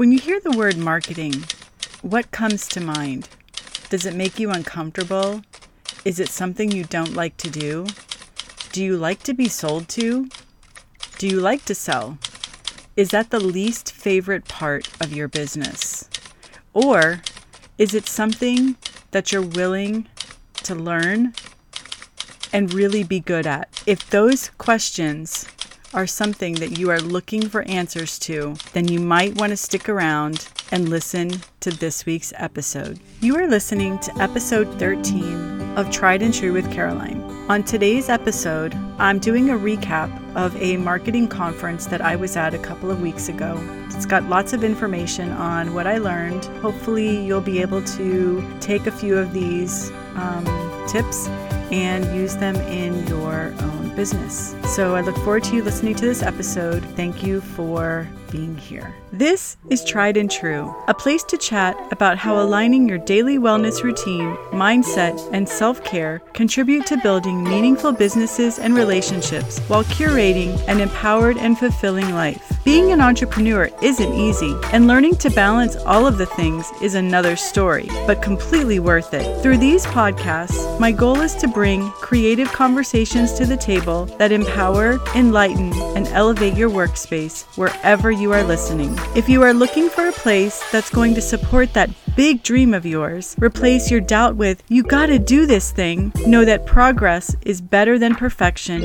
When 0.00 0.12
you 0.12 0.18
hear 0.18 0.40
the 0.40 0.56
word 0.56 0.78
marketing, 0.78 1.44
what 2.00 2.30
comes 2.30 2.66
to 2.68 2.80
mind? 2.80 3.28
Does 3.90 4.06
it 4.06 4.14
make 4.14 4.38
you 4.38 4.50
uncomfortable? 4.50 5.42
Is 6.06 6.18
it 6.18 6.30
something 6.30 6.72
you 6.72 6.84
don't 6.84 7.14
like 7.14 7.36
to 7.36 7.50
do? 7.50 7.84
Do 8.72 8.82
you 8.82 8.96
like 8.96 9.22
to 9.24 9.34
be 9.34 9.46
sold 9.46 9.90
to? 9.90 10.30
Do 11.18 11.28
you 11.28 11.38
like 11.38 11.66
to 11.66 11.74
sell? 11.74 12.16
Is 12.96 13.10
that 13.10 13.28
the 13.28 13.40
least 13.40 13.92
favorite 13.92 14.48
part 14.48 14.88
of 15.02 15.12
your 15.12 15.28
business? 15.28 16.08
Or 16.72 17.20
is 17.76 17.92
it 17.92 18.08
something 18.08 18.76
that 19.10 19.32
you're 19.32 19.42
willing 19.42 20.08
to 20.62 20.74
learn 20.74 21.34
and 22.54 22.72
really 22.72 23.04
be 23.04 23.20
good 23.20 23.46
at? 23.46 23.82
If 23.86 24.08
those 24.08 24.48
questions 24.56 25.46
are 25.92 26.06
something 26.06 26.54
that 26.54 26.78
you 26.78 26.90
are 26.90 27.00
looking 27.00 27.48
for 27.48 27.62
answers 27.62 28.18
to, 28.20 28.54
then 28.72 28.86
you 28.86 29.00
might 29.00 29.36
want 29.36 29.50
to 29.50 29.56
stick 29.56 29.88
around 29.88 30.48
and 30.70 30.88
listen 30.88 31.30
to 31.58 31.70
this 31.70 32.06
week's 32.06 32.32
episode. 32.36 33.00
You 33.20 33.36
are 33.36 33.48
listening 33.48 33.98
to 34.00 34.16
episode 34.18 34.78
13 34.78 35.76
of 35.76 35.90
Tried 35.90 36.22
and 36.22 36.32
True 36.32 36.52
with 36.52 36.70
Caroline. 36.72 37.20
On 37.48 37.64
today's 37.64 38.08
episode, 38.08 38.74
I'm 38.98 39.18
doing 39.18 39.50
a 39.50 39.54
recap 39.54 40.10
of 40.36 40.54
a 40.62 40.76
marketing 40.76 41.26
conference 41.26 41.86
that 41.86 42.00
I 42.00 42.14
was 42.14 42.36
at 42.36 42.54
a 42.54 42.58
couple 42.58 42.90
of 42.90 43.00
weeks 43.00 43.28
ago. 43.28 43.58
It's 43.86 44.06
got 44.06 44.22
lots 44.24 44.52
of 44.52 44.62
information 44.62 45.30
on 45.32 45.74
what 45.74 45.88
I 45.88 45.98
learned. 45.98 46.44
Hopefully, 46.62 47.24
you'll 47.24 47.40
be 47.40 47.60
able 47.60 47.82
to 47.82 48.58
take 48.60 48.86
a 48.86 48.92
few 48.92 49.18
of 49.18 49.32
these 49.32 49.90
um, 50.14 50.44
tips 50.86 51.26
and 51.72 52.04
use 52.16 52.36
them 52.36 52.56
in 52.56 53.06
your 53.08 53.52
own 53.60 53.79
business. 54.00 54.56
So 54.74 54.94
I 54.94 55.02
look 55.02 55.16
forward 55.16 55.44
to 55.44 55.56
you 55.56 55.62
listening 55.62 55.94
to 55.96 56.06
this 56.06 56.22
episode. 56.22 56.82
Thank 56.96 57.22
you 57.22 57.42
for 57.42 58.08
being 58.30 58.56
here. 58.56 58.94
This 59.12 59.56
is 59.70 59.84
Tried 59.84 60.16
and 60.16 60.30
True, 60.30 60.74
a 60.86 60.94
place 60.94 61.24
to 61.24 61.36
chat 61.36 61.76
about 61.90 62.18
how 62.18 62.40
aligning 62.40 62.88
your 62.88 62.98
daily 62.98 63.38
wellness 63.38 63.82
routine, 63.82 64.36
mindset, 64.52 65.18
and 65.32 65.48
self 65.48 65.82
care 65.84 66.20
contribute 66.32 66.86
to 66.86 66.96
building 66.98 67.42
meaningful 67.42 67.92
businesses 67.92 68.58
and 68.58 68.74
relationships 68.74 69.58
while 69.68 69.84
curating 69.84 70.56
an 70.68 70.80
empowered 70.80 71.36
and 71.38 71.58
fulfilling 71.58 72.14
life. 72.14 72.52
Being 72.64 72.92
an 72.92 73.00
entrepreneur 73.00 73.70
isn't 73.82 74.12
easy, 74.12 74.54
and 74.72 74.86
learning 74.86 75.16
to 75.16 75.30
balance 75.30 75.76
all 75.76 76.06
of 76.06 76.18
the 76.18 76.26
things 76.26 76.70
is 76.82 76.94
another 76.94 77.34
story, 77.34 77.88
but 78.06 78.22
completely 78.22 78.78
worth 78.78 79.14
it. 79.14 79.42
Through 79.42 79.58
these 79.58 79.86
podcasts, 79.86 80.78
my 80.78 80.92
goal 80.92 81.20
is 81.20 81.34
to 81.36 81.48
bring 81.48 81.90
creative 81.92 82.52
conversations 82.52 83.32
to 83.34 83.46
the 83.46 83.56
table 83.56 84.04
that 84.18 84.30
empower, 84.30 84.98
enlighten, 85.14 85.72
and 85.96 86.06
elevate 86.08 86.54
your 86.54 86.70
workspace 86.70 87.44
wherever 87.56 88.10
you 88.10 88.19
are 88.28 88.44
listening. 88.44 88.96
If 89.16 89.28
you 89.28 89.42
are 89.42 89.54
looking 89.54 89.88
for 89.88 90.06
a 90.06 90.12
place 90.12 90.62
that's 90.70 90.90
going 90.90 91.14
to 91.14 91.22
support 91.22 91.72
that 91.72 91.90
big 92.16 92.42
dream 92.42 92.74
of 92.74 92.84
yours, 92.84 93.34
replace 93.38 93.90
your 93.90 94.00
doubt 94.00 94.36
with, 94.36 94.62
you 94.68 94.82
gotta 94.82 95.18
do 95.18 95.46
this 95.46 95.72
thing, 95.72 96.12
know 96.26 96.44
that 96.44 96.66
progress 96.66 97.34
is 97.42 97.60
better 97.60 97.98
than 97.98 98.14
perfection 98.14 98.84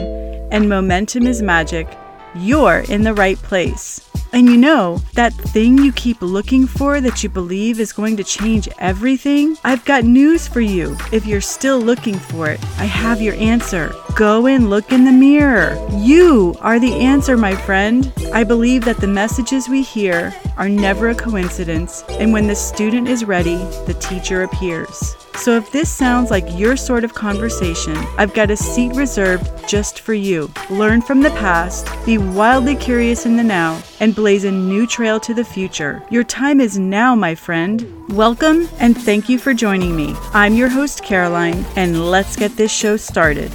and 0.51 0.69
momentum 0.69 1.27
is 1.27 1.41
magic, 1.41 1.87
you're 2.35 2.85
in 2.87 3.03
the 3.03 3.13
right 3.13 3.37
place. 3.37 4.04
And 4.35 4.49
you 4.49 4.57
know, 4.57 4.97
that 5.13 5.31
thing 5.33 5.77
you 5.77 5.93
keep 5.93 6.21
looking 6.21 6.67
for 6.67 6.99
that 6.99 7.23
you 7.23 7.29
believe 7.29 7.79
is 7.79 7.93
going 7.93 8.17
to 8.17 8.23
change 8.25 8.67
everything? 8.79 9.57
I've 9.63 9.85
got 9.85 10.03
news 10.03 10.45
for 10.45 10.59
you. 10.59 10.97
If 11.13 11.25
you're 11.25 11.39
still 11.39 11.79
looking 11.79 12.15
for 12.19 12.49
it, 12.49 12.61
I 12.77 12.83
have 12.83 13.21
your 13.21 13.35
answer. 13.35 13.95
Go 14.13 14.45
and 14.47 14.69
look 14.69 14.91
in 14.91 15.05
the 15.05 15.11
mirror. 15.13 15.77
You 15.93 16.53
are 16.59 16.81
the 16.81 16.95
answer, 16.95 17.37
my 17.37 17.55
friend. 17.55 18.11
I 18.33 18.43
believe 18.43 18.83
that 18.83 18.97
the 18.97 19.07
messages 19.07 19.69
we 19.69 19.81
hear 19.81 20.35
are 20.57 20.67
never 20.67 21.11
a 21.11 21.15
coincidence, 21.15 22.03
and 22.09 22.33
when 22.33 22.47
the 22.47 22.55
student 22.57 23.07
is 23.07 23.23
ready, 23.23 23.55
the 23.87 23.97
teacher 24.01 24.43
appears. 24.43 25.15
So 25.37 25.57
if 25.57 25.69
this 25.71 25.89
sounds 25.91 26.31
like 26.31 26.45
your 26.57 26.75
sort 26.77 27.03
of 27.03 27.13
conversation, 27.13 27.95
I've 28.17 28.33
got 28.33 28.49
a 28.49 28.57
seat 28.57 28.95
reserved 28.95 29.67
just 29.67 29.99
for 29.99 30.13
you. 30.13 30.51
Learn 30.69 31.01
from 31.01 31.21
the 31.21 31.29
past, 31.31 31.87
be 32.05 32.17
wildly 32.17 32.75
curious 32.75 33.25
in 33.25 33.35
the 33.35 33.43
now, 33.43 33.81
and 33.99 34.15
blaze 34.15 34.45
a 34.45 34.51
new 34.51 34.87
trail 34.87 35.19
to 35.19 35.33
the 35.33 35.43
future. 35.43 36.01
Your 36.09 36.23
time 36.23 36.59
is 36.61 36.79
now, 36.79 37.15
my 37.15 37.35
friend. 37.35 37.85
Welcome 38.09 38.69
and 38.79 38.97
thank 38.97 39.29
you 39.29 39.37
for 39.37 39.53
joining 39.53 39.95
me. 39.95 40.15
I'm 40.33 40.55
your 40.55 40.69
host, 40.69 41.03
Caroline, 41.03 41.65
and 41.75 42.09
let's 42.09 42.35
get 42.35 42.55
this 42.55 42.71
show 42.71 42.97
started. 42.97 43.51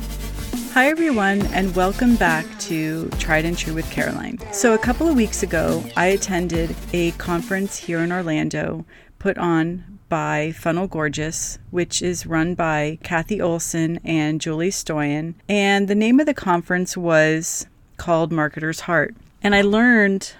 Hi, 0.74 0.88
everyone, 0.88 1.42
and 1.46 1.74
welcome 1.74 2.14
back 2.14 2.46
to 2.60 3.08
Tried 3.19 3.46
and 3.46 3.58
True 3.58 3.74
with 3.74 3.90
Caroline. 3.90 4.38
So, 4.52 4.74
a 4.74 4.78
couple 4.78 5.08
of 5.08 5.16
weeks 5.16 5.42
ago, 5.42 5.82
I 5.96 6.06
attended 6.06 6.76
a 6.92 7.10
conference 7.12 7.76
here 7.76 8.00
in 8.00 8.12
Orlando 8.12 8.84
put 9.19 9.36
on 9.36 10.00
by 10.10 10.53
Funnel 10.53 10.88
Gorgeous, 10.88 11.59
which 11.71 12.03
is 12.03 12.26
run 12.26 12.54
by 12.54 12.98
Cathy 13.03 13.41
Olson 13.41 13.98
and 14.04 14.43
Julie 14.43 14.71
Stoian. 14.71 15.32
And 15.48 15.88
the 15.88 15.94
name 15.94 16.21
of 16.21 16.26
the 16.26 16.34
conference 16.34 16.98
was 16.98 17.66
called 17.97 18.31
Marketer's 18.31 18.81
Heart. 18.81 19.15
And 19.43 19.54
I 19.54 19.62
learned 19.62 20.34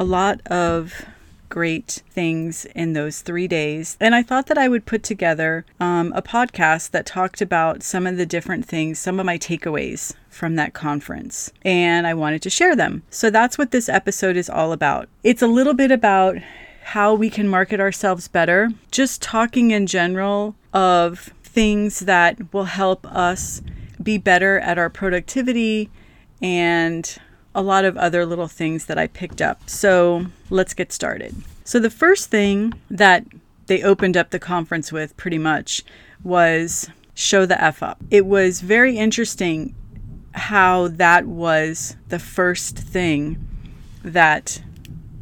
a 0.00 0.04
lot 0.04 0.44
of 0.48 1.04
great 1.50 2.02
things 2.10 2.64
in 2.74 2.94
those 2.94 3.20
three 3.20 3.46
days. 3.46 3.98
And 4.00 4.14
I 4.14 4.22
thought 4.22 4.46
that 4.46 4.56
I 4.56 4.68
would 4.68 4.86
put 4.86 5.02
together 5.02 5.66
um, 5.78 6.12
a 6.16 6.22
podcast 6.22 6.92
that 6.92 7.04
talked 7.04 7.42
about 7.42 7.82
some 7.82 8.06
of 8.06 8.16
the 8.16 8.24
different 8.24 8.64
things, 8.64 8.98
some 8.98 9.20
of 9.20 9.26
my 9.26 9.36
takeaways 9.36 10.14
from 10.30 10.56
that 10.56 10.72
conference. 10.72 11.52
And 11.62 12.06
I 12.06 12.14
wanted 12.14 12.40
to 12.42 12.50
share 12.50 12.74
them. 12.74 13.02
So 13.10 13.28
that's 13.28 13.58
what 13.58 13.72
this 13.72 13.88
episode 13.88 14.36
is 14.36 14.48
all 14.48 14.72
about. 14.72 15.08
It's 15.22 15.42
a 15.42 15.46
little 15.48 15.74
bit 15.74 15.90
about 15.90 16.36
how 16.90 17.14
we 17.14 17.30
can 17.30 17.46
market 17.46 17.78
ourselves 17.78 18.26
better, 18.26 18.68
just 18.90 19.22
talking 19.22 19.70
in 19.70 19.86
general 19.86 20.56
of 20.72 21.30
things 21.44 22.00
that 22.00 22.52
will 22.52 22.64
help 22.64 23.06
us 23.06 23.62
be 24.02 24.18
better 24.18 24.58
at 24.58 24.76
our 24.76 24.90
productivity 24.90 25.88
and 26.42 27.18
a 27.54 27.62
lot 27.62 27.84
of 27.84 27.96
other 27.96 28.26
little 28.26 28.48
things 28.48 28.86
that 28.86 28.98
I 28.98 29.06
picked 29.06 29.40
up. 29.40 29.70
So 29.70 30.26
let's 30.48 30.74
get 30.74 30.92
started. 30.92 31.32
So, 31.62 31.78
the 31.78 31.90
first 31.90 32.28
thing 32.28 32.74
that 32.90 33.24
they 33.66 33.84
opened 33.84 34.16
up 34.16 34.30
the 34.30 34.40
conference 34.40 34.90
with 34.90 35.16
pretty 35.16 35.38
much 35.38 35.84
was 36.24 36.90
show 37.14 37.46
the 37.46 37.62
F 37.62 37.84
up. 37.84 37.98
It 38.10 38.26
was 38.26 38.62
very 38.62 38.96
interesting 38.96 39.76
how 40.32 40.88
that 40.88 41.26
was 41.26 41.94
the 42.08 42.18
first 42.18 42.76
thing 42.76 43.46
that 44.02 44.60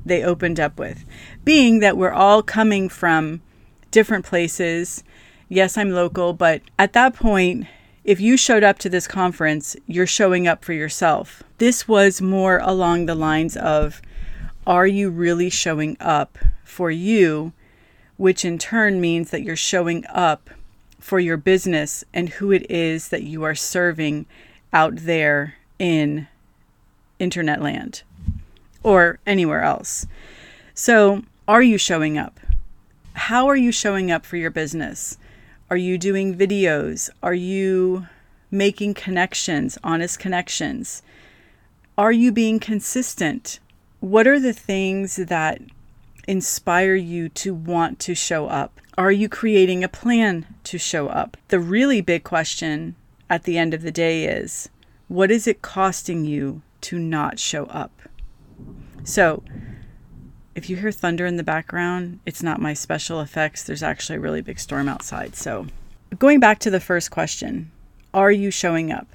they 0.08 0.24
opened 0.24 0.58
up 0.58 0.78
with 0.78 1.04
being 1.48 1.78
that 1.78 1.96
we're 1.96 2.12
all 2.12 2.42
coming 2.42 2.90
from 2.90 3.40
different 3.90 4.22
places. 4.22 5.02
Yes, 5.48 5.78
I'm 5.78 5.88
local, 5.88 6.34
but 6.34 6.60
at 6.78 6.92
that 6.92 7.14
point, 7.14 7.66
if 8.04 8.20
you 8.20 8.36
showed 8.36 8.62
up 8.62 8.78
to 8.80 8.90
this 8.90 9.08
conference, 9.08 9.74
you're 9.86 10.06
showing 10.06 10.46
up 10.46 10.62
for 10.62 10.74
yourself. 10.74 11.42
This 11.56 11.88
was 11.88 12.20
more 12.20 12.58
along 12.58 13.06
the 13.06 13.14
lines 13.14 13.56
of 13.56 14.02
are 14.66 14.86
you 14.86 15.08
really 15.08 15.48
showing 15.48 15.96
up 16.00 16.36
for 16.64 16.90
you, 16.90 17.54
which 18.18 18.44
in 18.44 18.58
turn 18.58 19.00
means 19.00 19.30
that 19.30 19.42
you're 19.42 19.56
showing 19.56 20.04
up 20.10 20.50
for 21.00 21.18
your 21.18 21.38
business 21.38 22.04
and 22.12 22.28
who 22.28 22.52
it 22.52 22.70
is 22.70 23.08
that 23.08 23.22
you 23.22 23.42
are 23.42 23.54
serving 23.54 24.26
out 24.74 24.96
there 24.96 25.54
in 25.78 26.28
internet 27.18 27.62
land 27.62 28.02
or 28.82 29.18
anywhere 29.26 29.62
else. 29.62 30.06
So, 30.74 31.22
are 31.48 31.62
you 31.62 31.78
showing 31.78 32.18
up? 32.18 32.38
How 33.14 33.48
are 33.48 33.56
you 33.56 33.72
showing 33.72 34.10
up 34.10 34.26
for 34.26 34.36
your 34.36 34.50
business? 34.50 35.16
Are 35.70 35.78
you 35.78 35.96
doing 35.96 36.36
videos? 36.36 37.08
Are 37.22 37.34
you 37.34 38.06
making 38.50 38.92
connections, 38.92 39.78
honest 39.82 40.18
connections? 40.18 41.02
Are 41.96 42.12
you 42.12 42.32
being 42.32 42.60
consistent? 42.60 43.60
What 44.00 44.26
are 44.26 44.38
the 44.38 44.52
things 44.52 45.16
that 45.16 45.62
inspire 46.28 46.94
you 46.94 47.30
to 47.30 47.54
want 47.54 47.98
to 48.00 48.14
show 48.14 48.48
up? 48.48 48.78
Are 48.98 49.10
you 49.10 49.30
creating 49.30 49.82
a 49.82 49.88
plan 49.88 50.44
to 50.64 50.76
show 50.76 51.08
up? 51.08 51.38
The 51.48 51.60
really 51.60 52.02
big 52.02 52.24
question 52.24 52.94
at 53.30 53.44
the 53.44 53.56
end 53.56 53.72
of 53.72 53.80
the 53.80 53.90
day 53.90 54.26
is 54.26 54.68
what 55.08 55.30
is 55.30 55.46
it 55.46 55.62
costing 55.62 56.26
you 56.26 56.60
to 56.82 56.98
not 56.98 57.38
show 57.38 57.64
up? 57.66 58.02
So, 59.02 59.42
if 60.58 60.68
you 60.68 60.74
hear 60.74 60.90
thunder 60.90 61.24
in 61.24 61.36
the 61.36 61.44
background, 61.44 62.18
it's 62.26 62.42
not 62.42 62.60
my 62.60 62.74
special 62.74 63.20
effects. 63.20 63.62
There's 63.62 63.82
actually 63.82 64.16
a 64.16 64.20
really 64.20 64.42
big 64.42 64.58
storm 64.58 64.88
outside. 64.88 65.36
So, 65.36 65.68
going 66.18 66.40
back 66.40 66.58
to 66.60 66.70
the 66.70 66.80
first 66.80 67.12
question, 67.12 67.70
are 68.12 68.32
you 68.32 68.50
showing 68.50 68.90
up? 68.90 69.06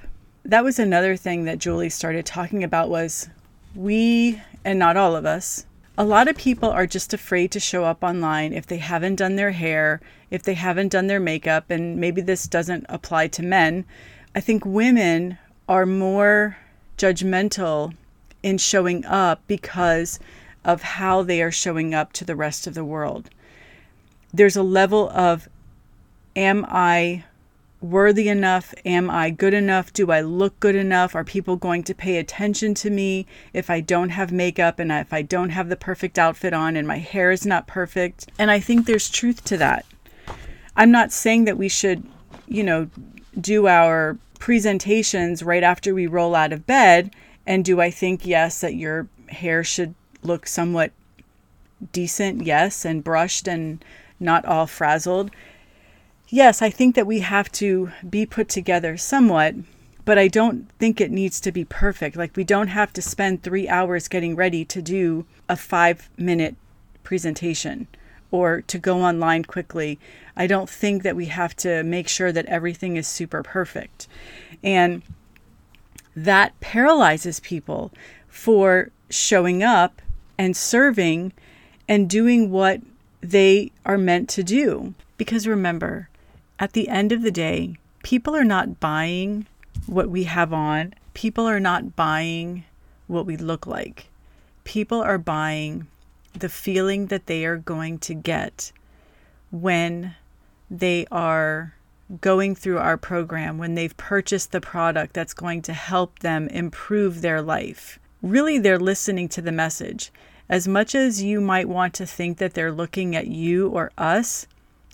That 0.42 0.64
was 0.64 0.78
another 0.78 1.16
thing 1.16 1.44
that 1.44 1.58
Julie 1.58 1.90
started 1.90 2.24
talking 2.24 2.64
about 2.64 2.88
was 2.88 3.28
we 3.74 4.40
and 4.64 4.78
not 4.78 4.96
all 4.96 5.14
of 5.14 5.26
us. 5.26 5.66
A 5.98 6.04
lot 6.04 6.28
of 6.28 6.36
people 6.38 6.70
are 6.70 6.86
just 6.86 7.12
afraid 7.12 7.52
to 7.52 7.60
show 7.60 7.84
up 7.84 8.02
online 8.02 8.54
if 8.54 8.66
they 8.66 8.78
haven't 8.78 9.16
done 9.16 9.36
their 9.36 9.52
hair, 9.52 10.00
if 10.30 10.42
they 10.42 10.54
haven't 10.54 10.88
done 10.88 11.08
their 11.08 11.20
makeup, 11.20 11.70
and 11.70 11.98
maybe 11.98 12.22
this 12.22 12.48
doesn't 12.48 12.86
apply 12.88 13.28
to 13.28 13.42
men. 13.42 13.84
I 14.34 14.40
think 14.40 14.64
women 14.64 15.36
are 15.68 15.84
more 15.84 16.56
judgmental 16.96 17.92
in 18.42 18.56
showing 18.56 19.04
up 19.04 19.42
because 19.46 20.18
of 20.64 20.82
how 20.82 21.22
they 21.22 21.42
are 21.42 21.50
showing 21.50 21.94
up 21.94 22.12
to 22.14 22.24
the 22.24 22.36
rest 22.36 22.66
of 22.66 22.74
the 22.74 22.84
world. 22.84 23.30
There's 24.32 24.56
a 24.56 24.62
level 24.62 25.10
of, 25.10 25.48
am 26.34 26.64
I 26.68 27.24
worthy 27.80 28.28
enough? 28.28 28.74
Am 28.84 29.10
I 29.10 29.30
good 29.30 29.54
enough? 29.54 29.92
Do 29.92 30.10
I 30.10 30.22
look 30.22 30.58
good 30.58 30.74
enough? 30.74 31.14
Are 31.14 31.22
people 31.22 31.56
going 31.56 31.82
to 31.84 31.94
pay 31.94 32.16
attention 32.16 32.74
to 32.74 32.90
me 32.90 33.26
if 33.52 33.68
I 33.68 33.80
don't 33.80 34.08
have 34.08 34.32
makeup 34.32 34.78
and 34.78 34.90
if 34.90 35.12
I 35.12 35.22
don't 35.22 35.50
have 35.50 35.68
the 35.68 35.76
perfect 35.76 36.18
outfit 36.18 36.54
on 36.54 36.76
and 36.76 36.88
my 36.88 36.98
hair 36.98 37.30
is 37.30 37.44
not 37.44 37.66
perfect? 37.66 38.28
And 38.38 38.50
I 38.50 38.58
think 38.58 38.86
there's 38.86 39.10
truth 39.10 39.44
to 39.44 39.56
that. 39.58 39.84
I'm 40.76 40.90
not 40.90 41.12
saying 41.12 41.44
that 41.44 41.58
we 41.58 41.68
should, 41.68 42.04
you 42.48 42.64
know, 42.64 42.88
do 43.38 43.66
our 43.66 44.16
presentations 44.38 45.42
right 45.42 45.62
after 45.62 45.94
we 45.94 46.06
roll 46.06 46.34
out 46.34 46.52
of 46.52 46.66
bed. 46.66 47.14
And 47.46 47.64
do 47.64 47.80
I 47.80 47.90
think, 47.90 48.26
yes, 48.26 48.60
that 48.62 48.74
your 48.74 49.06
hair 49.28 49.62
should 49.62 49.94
look 50.24 50.46
somewhat 50.46 50.92
decent? 51.92 52.42
Yes, 52.44 52.84
and 52.84 53.04
brushed 53.04 53.46
and 53.46 53.84
not 54.18 54.44
all 54.44 54.66
frazzled. 54.66 55.30
Yes, 56.28 56.62
I 56.62 56.70
think 56.70 56.94
that 56.94 57.06
we 57.06 57.20
have 57.20 57.52
to 57.52 57.92
be 58.08 58.26
put 58.26 58.48
together 58.48 58.96
somewhat, 58.96 59.54
but 60.04 60.18
I 60.18 60.28
don't 60.28 60.70
think 60.78 61.00
it 61.00 61.10
needs 61.10 61.40
to 61.40 61.52
be 61.52 61.64
perfect. 61.64 62.16
Like, 62.16 62.36
we 62.36 62.44
don't 62.44 62.68
have 62.68 62.92
to 62.94 63.02
spend 63.02 63.42
three 63.42 63.68
hours 63.68 64.08
getting 64.08 64.34
ready 64.34 64.64
to 64.64 64.82
do 64.82 65.26
a 65.48 65.56
five 65.56 66.10
minute 66.16 66.56
presentation 67.02 67.86
or 68.30 68.62
to 68.62 68.78
go 68.78 69.02
online 69.02 69.44
quickly. 69.44 69.98
I 70.36 70.46
don't 70.46 70.68
think 70.68 71.02
that 71.04 71.14
we 71.14 71.26
have 71.26 71.54
to 71.58 71.84
make 71.84 72.08
sure 72.08 72.32
that 72.32 72.46
everything 72.46 72.96
is 72.96 73.06
super 73.06 73.42
perfect. 73.42 74.08
And 74.62 75.02
that 76.16 76.58
paralyzes 76.60 77.38
people 77.40 77.92
for 78.26 78.90
showing 79.08 79.62
up 79.62 80.02
and 80.38 80.56
serving 80.56 81.32
and 81.88 82.08
doing 82.10 82.50
what 82.50 82.80
they 83.20 83.72
are 83.84 83.98
meant 83.98 84.28
to 84.30 84.42
do. 84.42 84.94
Because 85.16 85.46
remember, 85.46 86.08
at 86.58 86.72
the 86.72 86.88
end 86.88 87.12
of 87.12 87.22
the 87.22 87.30
day, 87.30 87.76
people 88.02 88.34
are 88.34 88.44
not 88.44 88.80
buying 88.80 89.46
what 89.86 90.08
we 90.08 90.24
have 90.24 90.52
on, 90.52 90.94
people 91.14 91.46
are 91.46 91.60
not 91.60 91.96
buying 91.96 92.64
what 93.06 93.26
we 93.26 93.36
look 93.36 93.66
like. 93.66 94.06
People 94.64 95.02
are 95.02 95.18
buying 95.18 95.86
the 96.32 96.48
feeling 96.48 97.06
that 97.06 97.26
they 97.26 97.44
are 97.44 97.56
going 97.56 97.98
to 97.98 98.14
get 98.14 98.72
when 99.50 100.14
they 100.70 101.06
are 101.10 101.74
going 102.20 102.54
through 102.54 102.78
our 102.78 102.96
program, 102.96 103.58
when 103.58 103.74
they've 103.74 103.96
purchased 103.96 104.52
the 104.52 104.60
product 104.60 105.14
that's 105.14 105.34
going 105.34 105.62
to 105.62 105.72
help 105.72 106.18
them 106.20 106.48
improve 106.48 107.20
their 107.20 107.40
life. 107.40 107.98
Really, 108.24 108.58
they're 108.58 108.78
listening 108.78 109.28
to 109.28 109.42
the 109.42 109.52
message. 109.52 110.10
As 110.48 110.66
much 110.66 110.94
as 110.94 111.22
you 111.22 111.42
might 111.42 111.68
want 111.68 111.92
to 111.92 112.06
think 112.06 112.38
that 112.38 112.54
they're 112.54 112.72
looking 112.72 113.14
at 113.14 113.26
you 113.26 113.68
or 113.68 113.92
us, 113.98 114.46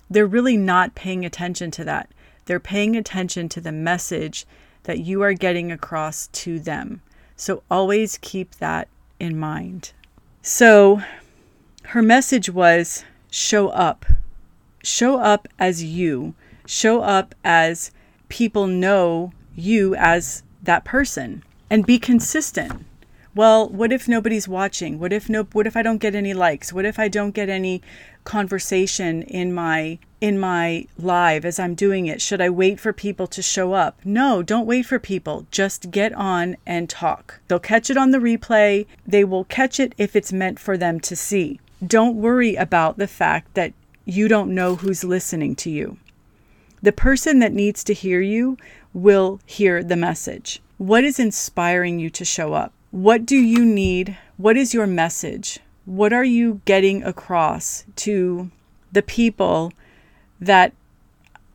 they're 0.09 0.27
really 0.27 0.57
not 0.57 0.95
paying 0.95 1.23
attention 1.23 1.71
to 1.71 1.85
that. 1.85 2.09
They're 2.43 2.59
paying 2.59 2.97
attention 2.97 3.47
to 3.47 3.61
the 3.61 3.71
message 3.71 4.45
that 4.83 4.99
you 4.99 5.21
are 5.21 5.31
getting 5.31 5.71
across 5.71 6.27
to 6.27 6.59
them. 6.59 7.03
So 7.37 7.63
always 7.71 8.17
keep 8.17 8.55
that 8.55 8.89
in 9.17 9.39
mind. 9.39 9.93
So, 10.41 11.01
her 11.83 12.01
message 12.01 12.49
was 12.49 13.05
show 13.29 13.69
up. 13.69 14.05
Show 14.83 15.19
up 15.19 15.47
as 15.57 15.81
you. 15.81 16.33
Show 16.65 17.01
up 17.01 17.33
as 17.45 17.91
people 18.27 18.67
know 18.67 19.31
you 19.55 19.95
as 19.95 20.43
that 20.61 20.83
person 20.83 21.45
and 21.69 21.85
be 21.85 21.97
consistent. 21.97 22.85
Well, 23.33 23.69
what 23.69 23.93
if 23.93 24.07
nobody's 24.07 24.47
watching? 24.47 24.99
What 24.99 25.13
if 25.13 25.29
no 25.29 25.43
what 25.53 25.65
if 25.65 25.77
I 25.77 25.81
don't 25.81 25.99
get 25.99 26.15
any 26.15 26.33
likes? 26.33 26.73
What 26.73 26.85
if 26.85 26.99
I 26.99 27.07
don't 27.07 27.31
get 27.31 27.49
any 27.49 27.81
conversation 28.23 29.23
in 29.23 29.53
my 29.53 29.99
in 30.19 30.37
my 30.37 30.87
live 30.97 31.45
as 31.45 31.57
I'm 31.57 31.73
doing 31.73 32.07
it? 32.07 32.21
Should 32.21 32.41
I 32.41 32.49
wait 32.49 32.79
for 32.79 32.91
people 32.91 33.27
to 33.27 33.41
show 33.41 33.73
up? 33.73 33.99
No, 34.03 34.43
don't 34.43 34.65
wait 34.65 34.85
for 34.85 34.99
people. 34.99 35.47
Just 35.49 35.91
get 35.91 36.11
on 36.13 36.57
and 36.65 36.89
talk. 36.89 37.39
They'll 37.47 37.59
catch 37.59 37.89
it 37.89 37.97
on 37.97 38.11
the 38.11 38.17
replay. 38.17 38.85
They 39.07 39.23
will 39.23 39.45
catch 39.45 39.79
it 39.79 39.95
if 39.97 40.15
it's 40.15 40.33
meant 40.33 40.59
for 40.59 40.77
them 40.77 40.99
to 40.99 41.15
see 41.15 41.59
don't 41.85 42.17
worry 42.17 42.55
about 42.55 42.97
the 42.97 43.07
fact 43.07 43.55
that 43.55 43.73
you 44.05 44.27
don't 44.27 44.53
know 44.53 44.75
who's 44.75 45.03
listening 45.03 45.55
to 45.55 45.69
you. 45.69 45.97
The 46.81 46.91
person 46.91 47.39
that 47.39 47.53
needs 47.53 47.83
to 47.85 47.93
hear 47.93 48.21
you 48.21 48.57
will 48.93 49.39
hear 49.45 49.83
the 49.83 49.95
message. 49.95 50.61
What 50.77 51.03
is 51.03 51.19
inspiring 51.19 51.99
you 51.99 52.09
to 52.11 52.25
show 52.25 52.53
up? 52.53 52.73
What 52.91 53.25
do 53.25 53.37
you 53.37 53.63
need? 53.63 54.17
What 54.35 54.57
is 54.57 54.73
your 54.73 54.85
message? 54.85 55.59
What 55.85 56.11
are 56.11 56.25
you 56.25 56.59
getting 56.65 57.03
across 57.03 57.85
to 57.97 58.51
the 58.91 59.01
people 59.01 59.71
that 60.41 60.73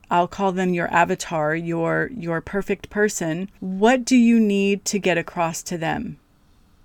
I'll 0.09 0.27
call 0.27 0.51
them 0.51 0.73
your 0.73 0.91
avatar, 0.91 1.55
your 1.55 2.09
your 2.15 2.41
perfect 2.41 2.89
person. 2.89 3.49
What 3.59 4.03
do 4.05 4.15
you 4.15 4.39
need 4.39 4.83
to 4.85 4.99
get 4.99 5.17
across 5.17 5.61
to 5.63 5.77
them? 5.77 6.17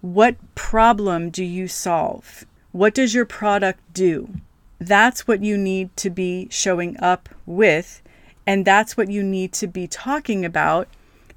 What 0.01 0.37
problem 0.55 1.31
do 1.31 1.45
you 1.45 1.69
solve? 1.69 2.45
What 2.73 2.95
does 2.95 3.15
your 3.15 3.25
product 3.25 3.81
do? 3.95 4.35
That's 4.79 5.29
what 5.29 5.43
you 5.43 5.57
need 5.57 5.97
to 5.99 6.11
be 6.11 6.49
showing 6.51 6.99
up 6.99 7.29
with. 7.47 8.03
And 8.47 8.65
that's 8.65 8.97
what 8.97 9.11
you 9.11 9.23
need 9.23 9.53
to 9.55 9.69
be 9.69 9.87
talking 9.87 10.45
about 10.45 10.89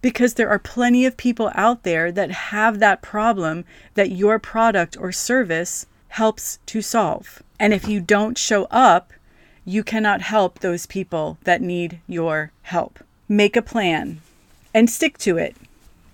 because 0.06 0.36
there 0.36 0.52
are 0.52 0.60
plenty 0.60 1.04
of 1.04 1.18
people 1.18 1.50
out 1.56 1.81
there 1.81 2.12
that 2.12 2.30
have 2.30 2.78
that 2.78 3.02
problem 3.02 3.66
that 3.96 4.12
your 4.12 4.38
product 4.38 4.96
or 5.00 5.12
service 5.12 5.88
helps 6.10 6.60
to 6.68 6.80
solve. 6.80 7.42
And 7.60 7.74
if 7.74 7.88
you 7.88 8.00
don't 8.00 8.38
show 8.38 8.66
up, 8.66 9.12
you 9.66 9.84
cannot 9.84 10.22
help 10.22 10.60
those 10.60 10.86
people 10.86 11.40
that 11.46 11.60
need 11.60 12.02
your 12.06 12.52
help. 12.62 13.00
Make 13.28 13.56
a 13.56 13.63
plan 13.63 14.22
and 14.75 14.92
stick 14.92 15.18
to 15.18 15.40
it. 15.40 15.56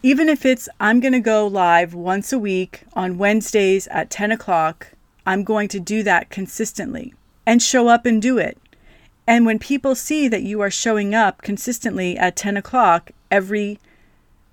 Even 0.02 0.30
if 0.30 0.46
it's, 0.46 0.70
I'm 0.80 1.02
going 1.02 1.12
to 1.12 1.20
go 1.20 1.46
live 1.46 1.94
once 1.94 2.32
a 2.32 2.40
week 2.40 2.84
on 2.94 3.18
Wednesdays 3.18 3.88
at 3.88 4.10
10 4.10 4.32
o'clock 4.32 4.88
I'm 5.26 5.44
going 5.44 5.68
to 5.68 5.82
do 5.82 6.02
that 6.04 6.30
consistently 6.30 7.14
and 7.46 7.62
show 7.62 7.90
up 7.90 8.06
and 8.06 8.22
do 8.22 8.38
it. 8.38 8.58
And 9.28 9.46
when 9.46 9.60
people 9.60 9.96
see 9.96 10.28
that 10.28 10.44
you 10.44 10.62
are 10.62 10.72
showing 10.72 11.16
up 11.16 11.42
consistently 11.42 12.18
at 12.18 12.36
10 12.36 12.58
o'clock 12.58 13.12
every 13.30 13.80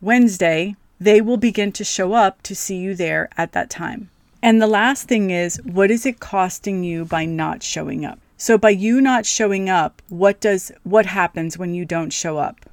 Wednesday, 0.01 0.77
they 1.01 1.21
will 1.21 1.37
begin 1.37 1.73
to 1.73 1.85
show 1.85 2.13
up 2.13 2.43
to 2.43 2.55
see 2.55 2.77
you 2.77 2.95
there 2.95 3.29
at 3.37 3.53
that 3.53 3.71
time. 3.71 4.11
And 4.43 4.63
the 4.63 4.67
last 4.67 5.09
thing 5.09 5.31
is, 5.31 5.61
what 5.65 5.91
is 5.91 6.07
it 6.07 6.21
costing 6.21 6.85
you 6.85 7.05
by 7.05 7.25
not 7.25 7.63
showing 7.63 8.05
up? 8.05 8.21
So 8.37 8.57
by 8.57 8.71
you 8.71 9.01
not 9.01 9.27
showing 9.27 9.69
up, 9.69 10.01
what 10.09 10.41
does 10.41 10.71
what 10.85 11.07
happens 11.07 11.59
when 11.59 11.75
you 11.75 11.85
don't 11.85 12.13
show 12.13 12.39
up? 12.39 12.69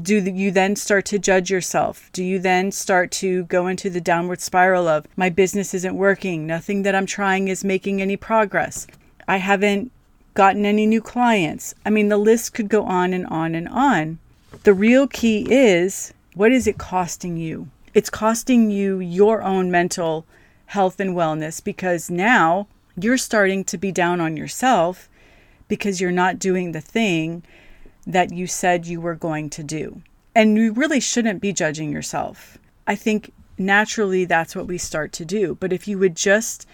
do 0.00 0.18
you 0.18 0.50
then 0.50 0.74
start 0.74 1.04
to 1.06 1.18
judge 1.18 1.50
yourself? 1.50 2.08
Do 2.12 2.24
you 2.24 2.38
then 2.38 2.72
start 2.72 3.10
to 3.12 3.44
go 3.44 3.66
into 3.66 3.90
the 3.90 4.00
downward 4.00 4.40
spiral 4.40 4.88
of 4.88 5.06
my 5.16 5.28
business 5.28 5.74
isn't 5.74 5.96
working, 5.96 6.46
nothing 6.46 6.82
that 6.82 6.94
I'm 6.94 7.06
trying 7.06 7.48
is 7.48 7.62
making 7.62 8.00
any 8.00 8.16
progress, 8.16 8.86
I 9.28 9.36
haven't 9.36 9.92
gotten 10.34 10.64
any 10.64 10.86
new 10.86 11.00
clients? 11.00 11.74
I 11.84 11.90
mean, 11.90 12.08
the 12.08 12.16
list 12.16 12.54
could 12.54 12.68
go 12.68 12.84
on 12.84 13.12
and 13.12 13.26
on 13.26 13.54
and 13.54 13.68
on. 13.68 14.18
The 14.64 14.74
real 14.74 15.06
key 15.06 15.46
is 15.50 16.12
what 16.34 16.52
is 16.52 16.66
it 16.66 16.78
costing 16.78 17.36
you? 17.36 17.68
It's 17.94 18.10
costing 18.10 18.70
you 18.70 19.00
your 19.00 19.42
own 19.42 19.70
mental 19.70 20.24
health 20.66 20.98
and 20.98 21.14
wellness 21.14 21.62
because 21.62 22.08
now 22.08 22.66
you're 22.96 23.18
starting 23.18 23.64
to 23.64 23.76
be 23.76 23.92
down 23.92 24.20
on 24.20 24.36
yourself 24.36 25.08
because 25.68 26.00
you're 26.00 26.10
not 26.10 26.38
doing 26.38 26.72
the 26.72 26.80
thing 26.80 27.42
that 28.06 28.32
you 28.32 28.46
said 28.46 28.86
you 28.86 29.00
were 29.00 29.14
going 29.14 29.50
to 29.50 29.62
do. 29.62 30.02
And 30.34 30.56
you 30.56 30.72
really 30.72 31.00
shouldn't 31.00 31.42
be 31.42 31.52
judging 31.52 31.92
yourself. 31.92 32.58
I 32.86 32.94
think 32.94 33.32
naturally 33.58 34.24
that's 34.24 34.56
what 34.56 34.66
we 34.66 34.78
start 34.78 35.12
to 35.12 35.24
do. 35.24 35.56
But 35.60 35.72
if 35.72 35.86
you 35.86 35.98
would 35.98 36.16
just 36.16 36.66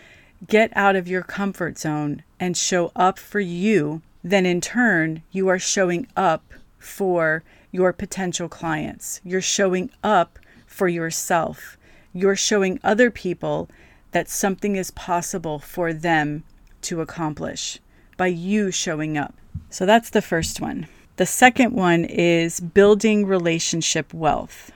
get 0.46 0.70
out 0.76 0.96
of 0.96 1.08
your 1.08 1.22
comfort 1.22 1.78
zone 1.78 2.22
and 2.38 2.56
show 2.56 2.92
up 2.94 3.18
for 3.18 3.40
you, 3.40 4.02
then 4.22 4.46
in 4.46 4.60
turn, 4.60 5.22
you 5.30 5.48
are 5.48 5.58
showing 5.58 6.06
up 6.16 6.52
for 6.78 7.42
your 7.70 7.92
potential 7.92 8.48
clients. 8.48 9.20
You're 9.24 9.40
showing 9.40 9.90
up 10.02 10.38
for 10.66 10.88
yourself. 10.88 11.76
You're 12.12 12.36
showing 12.36 12.80
other 12.82 13.10
people 13.10 13.68
that 14.12 14.28
something 14.28 14.76
is 14.76 14.90
possible 14.92 15.58
for 15.58 15.92
them 15.92 16.44
to 16.82 17.00
accomplish 17.00 17.78
by 18.16 18.28
you 18.28 18.70
showing 18.70 19.18
up. 19.18 19.34
So 19.70 19.84
that's 19.84 20.10
the 20.10 20.22
first 20.22 20.60
one. 20.60 20.86
The 21.16 21.26
second 21.26 21.72
one 21.72 22.04
is 22.04 22.60
building 22.60 23.26
relationship 23.26 24.14
wealth. 24.14 24.70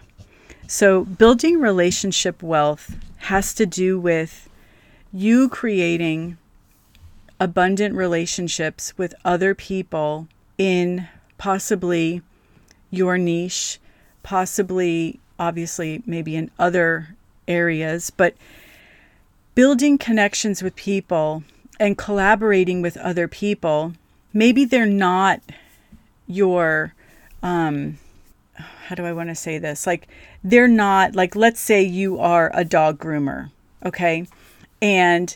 So, 0.67 1.05
building 1.05 1.61
relationship 1.61 2.43
wealth 2.43 2.97
has 3.19 3.53
to 3.55 3.67
do 3.67 4.01
with 4.01 4.49
you 5.13 5.49
creating 5.49 6.39
abundant 7.39 7.95
relationships 7.95 8.97
with 8.97 9.15
other 9.25 9.55
people 9.55 10.29
in 10.59 11.09
possibly 11.39 12.23
your 12.91 13.19
niche, 13.19 13.79
possibly, 14.23 15.19
obviously, 15.39 16.03
maybe 16.07 16.37
in 16.37 16.51
other 16.59 17.17
areas, 17.49 18.11
but 18.11 18.35
building 19.55 19.99
connections 19.99 20.63
with 20.63 20.77
people 20.77 21.43
and 21.81 21.99
collaborating 21.99 22.81
with 22.81 22.97
other 22.99 23.27
people, 23.29 23.93
maybe 24.33 24.65
they're 24.65 24.87
not 24.87 25.41
your 26.27 26.95
um 27.43 27.99
how 28.55 28.95
do 28.95 29.05
I 29.05 29.13
want 29.13 29.29
to 29.29 29.35
say 29.35 29.59
this? 29.59 29.87
Like 29.87 30.07
they're 30.45 30.69
not 30.69 31.15
like 31.15 31.35
let's 31.35 31.61
say 31.61 31.83
you 31.83 32.19
are 32.21 32.51
a 32.55 32.65
dog 32.65 32.99
groomer, 32.99 33.51
okay? 33.85 34.27
And 34.83 35.35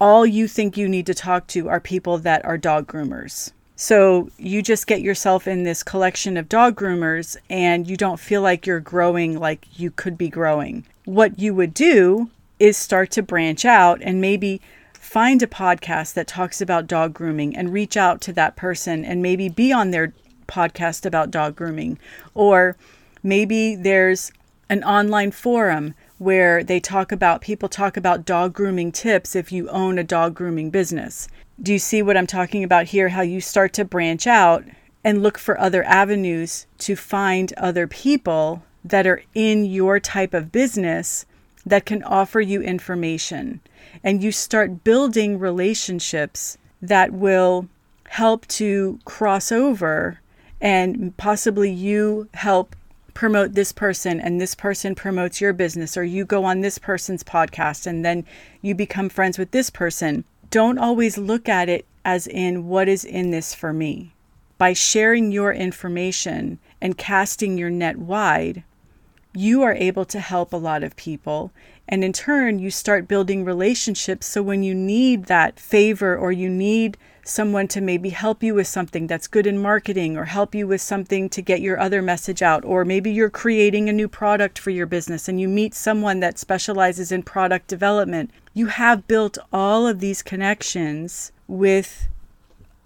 all 0.00 0.24
you 0.24 0.48
think 0.48 0.76
you 0.76 0.88
need 0.88 1.06
to 1.06 1.14
talk 1.14 1.46
to 1.48 1.68
are 1.68 1.78
people 1.78 2.18
that 2.18 2.44
are 2.44 2.56
dog 2.56 2.86
groomers. 2.86 3.52
So 3.76 4.30
you 4.38 4.62
just 4.62 4.86
get 4.86 5.02
yourself 5.02 5.46
in 5.46 5.62
this 5.62 5.82
collection 5.82 6.36
of 6.36 6.48
dog 6.48 6.76
groomers 6.76 7.36
and 7.48 7.88
you 7.88 7.96
don't 7.96 8.18
feel 8.18 8.42
like 8.42 8.66
you're 8.66 8.80
growing 8.80 9.38
like 9.38 9.78
you 9.78 9.90
could 9.90 10.18
be 10.18 10.28
growing. 10.28 10.86
What 11.04 11.38
you 11.38 11.54
would 11.54 11.74
do 11.74 12.30
is 12.58 12.76
start 12.76 13.10
to 13.12 13.22
branch 13.22 13.64
out 13.64 14.00
and 14.02 14.20
maybe 14.20 14.60
find 14.92 15.42
a 15.42 15.46
podcast 15.46 16.14
that 16.14 16.26
talks 16.26 16.60
about 16.60 16.86
dog 16.86 17.14
grooming 17.14 17.56
and 17.56 17.72
reach 17.72 17.96
out 17.96 18.20
to 18.22 18.32
that 18.34 18.56
person 18.56 19.04
and 19.04 19.22
maybe 19.22 19.48
be 19.48 19.72
on 19.72 19.90
their 19.90 20.12
podcast 20.46 21.06
about 21.06 21.30
dog 21.30 21.56
grooming. 21.56 21.98
Or 22.34 22.76
maybe 23.22 23.76
there's 23.76 24.30
an 24.68 24.84
online 24.84 25.30
forum 25.30 25.94
where 26.20 26.62
they 26.62 26.78
talk 26.78 27.10
about 27.10 27.40
people 27.40 27.66
talk 27.66 27.96
about 27.96 28.26
dog 28.26 28.52
grooming 28.52 28.92
tips 28.92 29.34
if 29.34 29.50
you 29.50 29.66
own 29.70 29.98
a 29.98 30.04
dog 30.04 30.34
grooming 30.34 30.68
business. 30.68 31.26
Do 31.62 31.72
you 31.72 31.78
see 31.78 32.02
what 32.02 32.14
I'm 32.14 32.26
talking 32.26 32.62
about 32.62 32.88
here? 32.88 33.08
How 33.08 33.22
you 33.22 33.40
start 33.40 33.72
to 33.72 33.86
branch 33.86 34.26
out 34.26 34.62
and 35.02 35.22
look 35.22 35.38
for 35.38 35.58
other 35.58 35.82
avenues 35.84 36.66
to 36.76 36.94
find 36.94 37.54
other 37.54 37.86
people 37.86 38.62
that 38.84 39.06
are 39.06 39.22
in 39.34 39.64
your 39.64 39.98
type 39.98 40.34
of 40.34 40.52
business 40.52 41.24
that 41.64 41.86
can 41.86 42.02
offer 42.02 42.42
you 42.42 42.60
information. 42.60 43.62
And 44.04 44.22
you 44.22 44.30
start 44.30 44.84
building 44.84 45.38
relationships 45.38 46.58
that 46.82 47.14
will 47.14 47.66
help 48.08 48.46
to 48.48 48.98
cross 49.06 49.50
over 49.50 50.20
and 50.60 51.16
possibly 51.16 51.70
you 51.70 52.28
help 52.34 52.76
promote 53.20 53.52
this 53.52 53.70
person 53.70 54.18
and 54.18 54.40
this 54.40 54.54
person 54.54 54.94
promotes 54.94 55.42
your 55.42 55.52
business 55.52 55.94
or 55.94 56.02
you 56.02 56.24
go 56.24 56.42
on 56.42 56.62
this 56.62 56.78
person's 56.78 57.22
podcast 57.22 57.86
and 57.86 58.02
then 58.02 58.24
you 58.62 58.74
become 58.74 59.10
friends 59.10 59.36
with 59.36 59.50
this 59.50 59.68
person 59.68 60.24
don't 60.50 60.78
always 60.78 61.18
look 61.18 61.46
at 61.46 61.68
it 61.68 61.84
as 62.02 62.26
in 62.26 62.66
what 62.66 62.88
is 62.88 63.04
in 63.04 63.30
this 63.30 63.54
for 63.54 63.74
me? 63.74 64.14
By 64.56 64.72
sharing 64.72 65.32
your 65.32 65.52
information 65.52 66.58
and 66.80 66.96
casting 66.96 67.58
your 67.58 67.68
net 67.68 67.98
wide 67.98 68.64
you 69.34 69.60
are 69.62 69.74
able 69.74 70.06
to 70.06 70.18
help 70.18 70.54
a 70.54 70.56
lot 70.56 70.82
of 70.82 70.96
people. 70.96 71.52
And 71.86 72.02
in 72.02 72.14
turn 72.14 72.58
you 72.58 72.70
start 72.70 73.06
building 73.06 73.44
relationships. 73.44 74.26
So 74.26 74.42
when 74.42 74.62
you 74.62 74.74
need 74.74 75.26
that 75.26 75.60
favor 75.60 76.16
or 76.16 76.32
you 76.32 76.48
need 76.48 76.96
someone 77.30 77.68
to 77.68 77.80
maybe 77.80 78.10
help 78.10 78.42
you 78.42 78.54
with 78.54 78.66
something 78.66 79.06
that's 79.06 79.26
good 79.26 79.46
in 79.46 79.58
marketing 79.58 80.16
or 80.16 80.24
help 80.24 80.54
you 80.54 80.66
with 80.66 80.80
something 80.80 81.28
to 81.30 81.40
get 81.40 81.60
your 81.60 81.80
other 81.80 82.02
message 82.02 82.42
out. 82.42 82.64
Or 82.64 82.84
maybe 82.84 83.10
you're 83.10 83.30
creating 83.30 83.88
a 83.88 83.92
new 83.92 84.08
product 84.08 84.58
for 84.58 84.70
your 84.70 84.86
business 84.86 85.28
and 85.28 85.40
you 85.40 85.48
meet 85.48 85.74
someone 85.74 86.20
that 86.20 86.38
specializes 86.38 87.12
in 87.12 87.22
product 87.22 87.68
development. 87.68 88.30
You 88.52 88.66
have 88.66 89.06
built 89.06 89.38
all 89.52 89.86
of 89.86 90.00
these 90.00 90.22
connections 90.22 91.32
with 91.46 92.08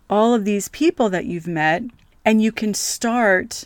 all 0.08 0.34
of 0.34 0.44
these 0.44 0.68
people 0.68 1.08
that 1.08 1.24
you've 1.24 1.46
met, 1.46 1.82
and 2.24 2.42
you 2.42 2.52
can 2.52 2.74
start 2.74 3.64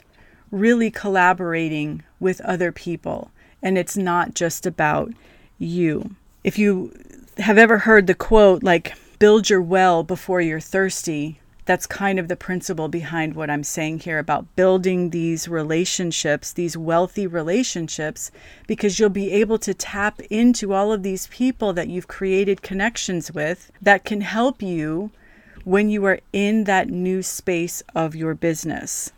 really 0.50 0.90
collaborating 0.90 2.02
with 2.20 2.40
other 2.42 2.72
people. 2.72 3.30
And 3.62 3.76
it's 3.76 3.96
not 3.96 4.34
just 4.34 4.64
about 4.64 5.12
you. 5.58 6.14
If 6.44 6.58
you 6.58 6.96
have 7.38 7.58
ever 7.58 7.78
heard 7.78 8.06
the 8.06 8.14
quote, 8.14 8.62
like, 8.62 8.94
build 9.18 9.50
your 9.50 9.62
well 9.62 10.02
before 10.02 10.40
you're 10.40 10.60
thirsty. 10.60 11.40
That's 11.64 11.86
kind 11.86 12.18
of 12.18 12.28
the 12.28 12.36
principle 12.36 12.88
behind 12.88 13.34
what 13.34 13.50
I'm 13.50 13.64
saying 13.64 14.00
here 14.00 14.18
about 14.18 14.56
building 14.56 15.10
these 15.10 15.48
relationships, 15.48 16.52
these 16.52 16.78
wealthy 16.78 17.26
relationships, 17.26 18.30
because 18.66 18.98
you'll 18.98 19.10
be 19.10 19.32
able 19.32 19.58
to 19.58 19.74
tap 19.74 20.20
into 20.30 20.72
all 20.72 20.92
of 20.92 21.02
these 21.02 21.26
people 21.26 21.74
that 21.74 21.88
you've 21.88 22.08
created 22.08 22.62
connections 22.62 23.32
with 23.32 23.70
that 23.82 24.04
can 24.04 24.22
help 24.22 24.62
you 24.62 25.10
when 25.64 25.90
you 25.90 26.04
are 26.06 26.20
in 26.32 26.64
that 26.64 26.88
new 26.88 27.22
space 27.22 27.82
of 27.94 28.14
your 28.14 28.34
business. 28.34 29.12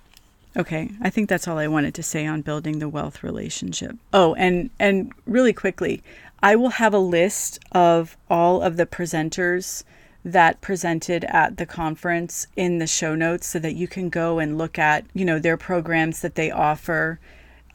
Okay, 0.57 0.91
I 1.01 1.11
think 1.11 1.29
that's 1.29 1.47
all 1.47 1.59
I 1.59 1.69
wanted 1.69 1.95
to 1.95 2.03
say 2.03 2.27
on 2.27 2.43
building 2.43 2.81
the 2.81 2.89
wealth 2.89 3.23
relationship. 3.23 3.95
Oh, 4.13 4.35
and 4.35 4.71
and 4.81 5.13
really 5.25 5.53
quickly, 5.53 6.03
I 6.43 6.57
will 6.57 6.71
have 6.71 6.95
a 6.95 6.99
list 6.99 7.59
of 7.73 8.17
all 8.29 8.63
of 8.63 8.77
the 8.77 8.87
presenters 8.87 9.85
that 10.25 10.61
presented 10.61 11.25
at 11.25 11.57
the 11.57 11.67
conference 11.67 12.47
in 12.57 12.79
the 12.79 12.87
show 12.87 13.15
notes 13.15 13.47
so 13.47 13.59
that 13.59 13.75
you 13.75 13.89
can 13.89 14.09
go 14.09 14.39
and 14.39 14.59
look 14.59 14.79
at, 14.79 15.05
you 15.15 15.25
know, 15.25 15.39
their 15.39 15.57
programs 15.57 16.21
that 16.21 16.35
they 16.35 16.51
offer. 16.51 17.19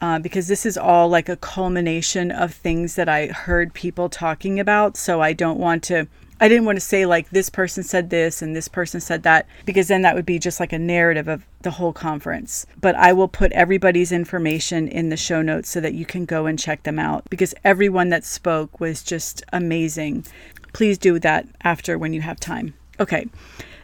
Uh, 0.00 0.18
because 0.18 0.46
this 0.46 0.66
is 0.66 0.76
all 0.76 1.08
like 1.08 1.28
a 1.28 1.36
culmination 1.36 2.30
of 2.30 2.52
things 2.52 2.96
that 2.96 3.08
I 3.08 3.28
heard 3.28 3.72
people 3.72 4.10
talking 4.10 4.60
about. 4.60 4.96
So 4.96 5.22
I 5.22 5.32
don't 5.32 5.58
want 5.58 5.82
to 5.84 6.06
I 6.40 6.48
didn't 6.48 6.66
want 6.66 6.76
to 6.76 6.84
say 6.84 7.06
like 7.06 7.30
this 7.30 7.48
person 7.48 7.82
said 7.82 8.10
this 8.10 8.42
and 8.42 8.54
this 8.54 8.68
person 8.68 9.00
said 9.00 9.22
that 9.22 9.46
because 9.64 9.88
then 9.88 10.02
that 10.02 10.14
would 10.14 10.26
be 10.26 10.38
just 10.38 10.60
like 10.60 10.72
a 10.72 10.78
narrative 10.78 11.28
of 11.28 11.46
the 11.62 11.70
whole 11.72 11.92
conference. 11.92 12.66
But 12.80 12.94
I 12.94 13.12
will 13.12 13.28
put 13.28 13.52
everybody's 13.52 14.12
information 14.12 14.86
in 14.86 15.08
the 15.08 15.16
show 15.16 15.40
notes 15.40 15.70
so 15.70 15.80
that 15.80 15.94
you 15.94 16.04
can 16.04 16.26
go 16.26 16.46
and 16.46 16.58
check 16.58 16.82
them 16.82 16.98
out 16.98 17.24
because 17.30 17.54
everyone 17.64 18.10
that 18.10 18.24
spoke 18.24 18.80
was 18.80 19.02
just 19.02 19.42
amazing. 19.52 20.26
Please 20.74 20.98
do 20.98 21.18
that 21.20 21.48
after 21.62 21.96
when 21.96 22.12
you 22.12 22.20
have 22.20 22.38
time. 22.38 22.74
Okay. 23.00 23.26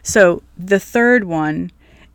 So 0.03 0.43
the 0.57 0.79
third 0.79 1.23
one 1.23 1.71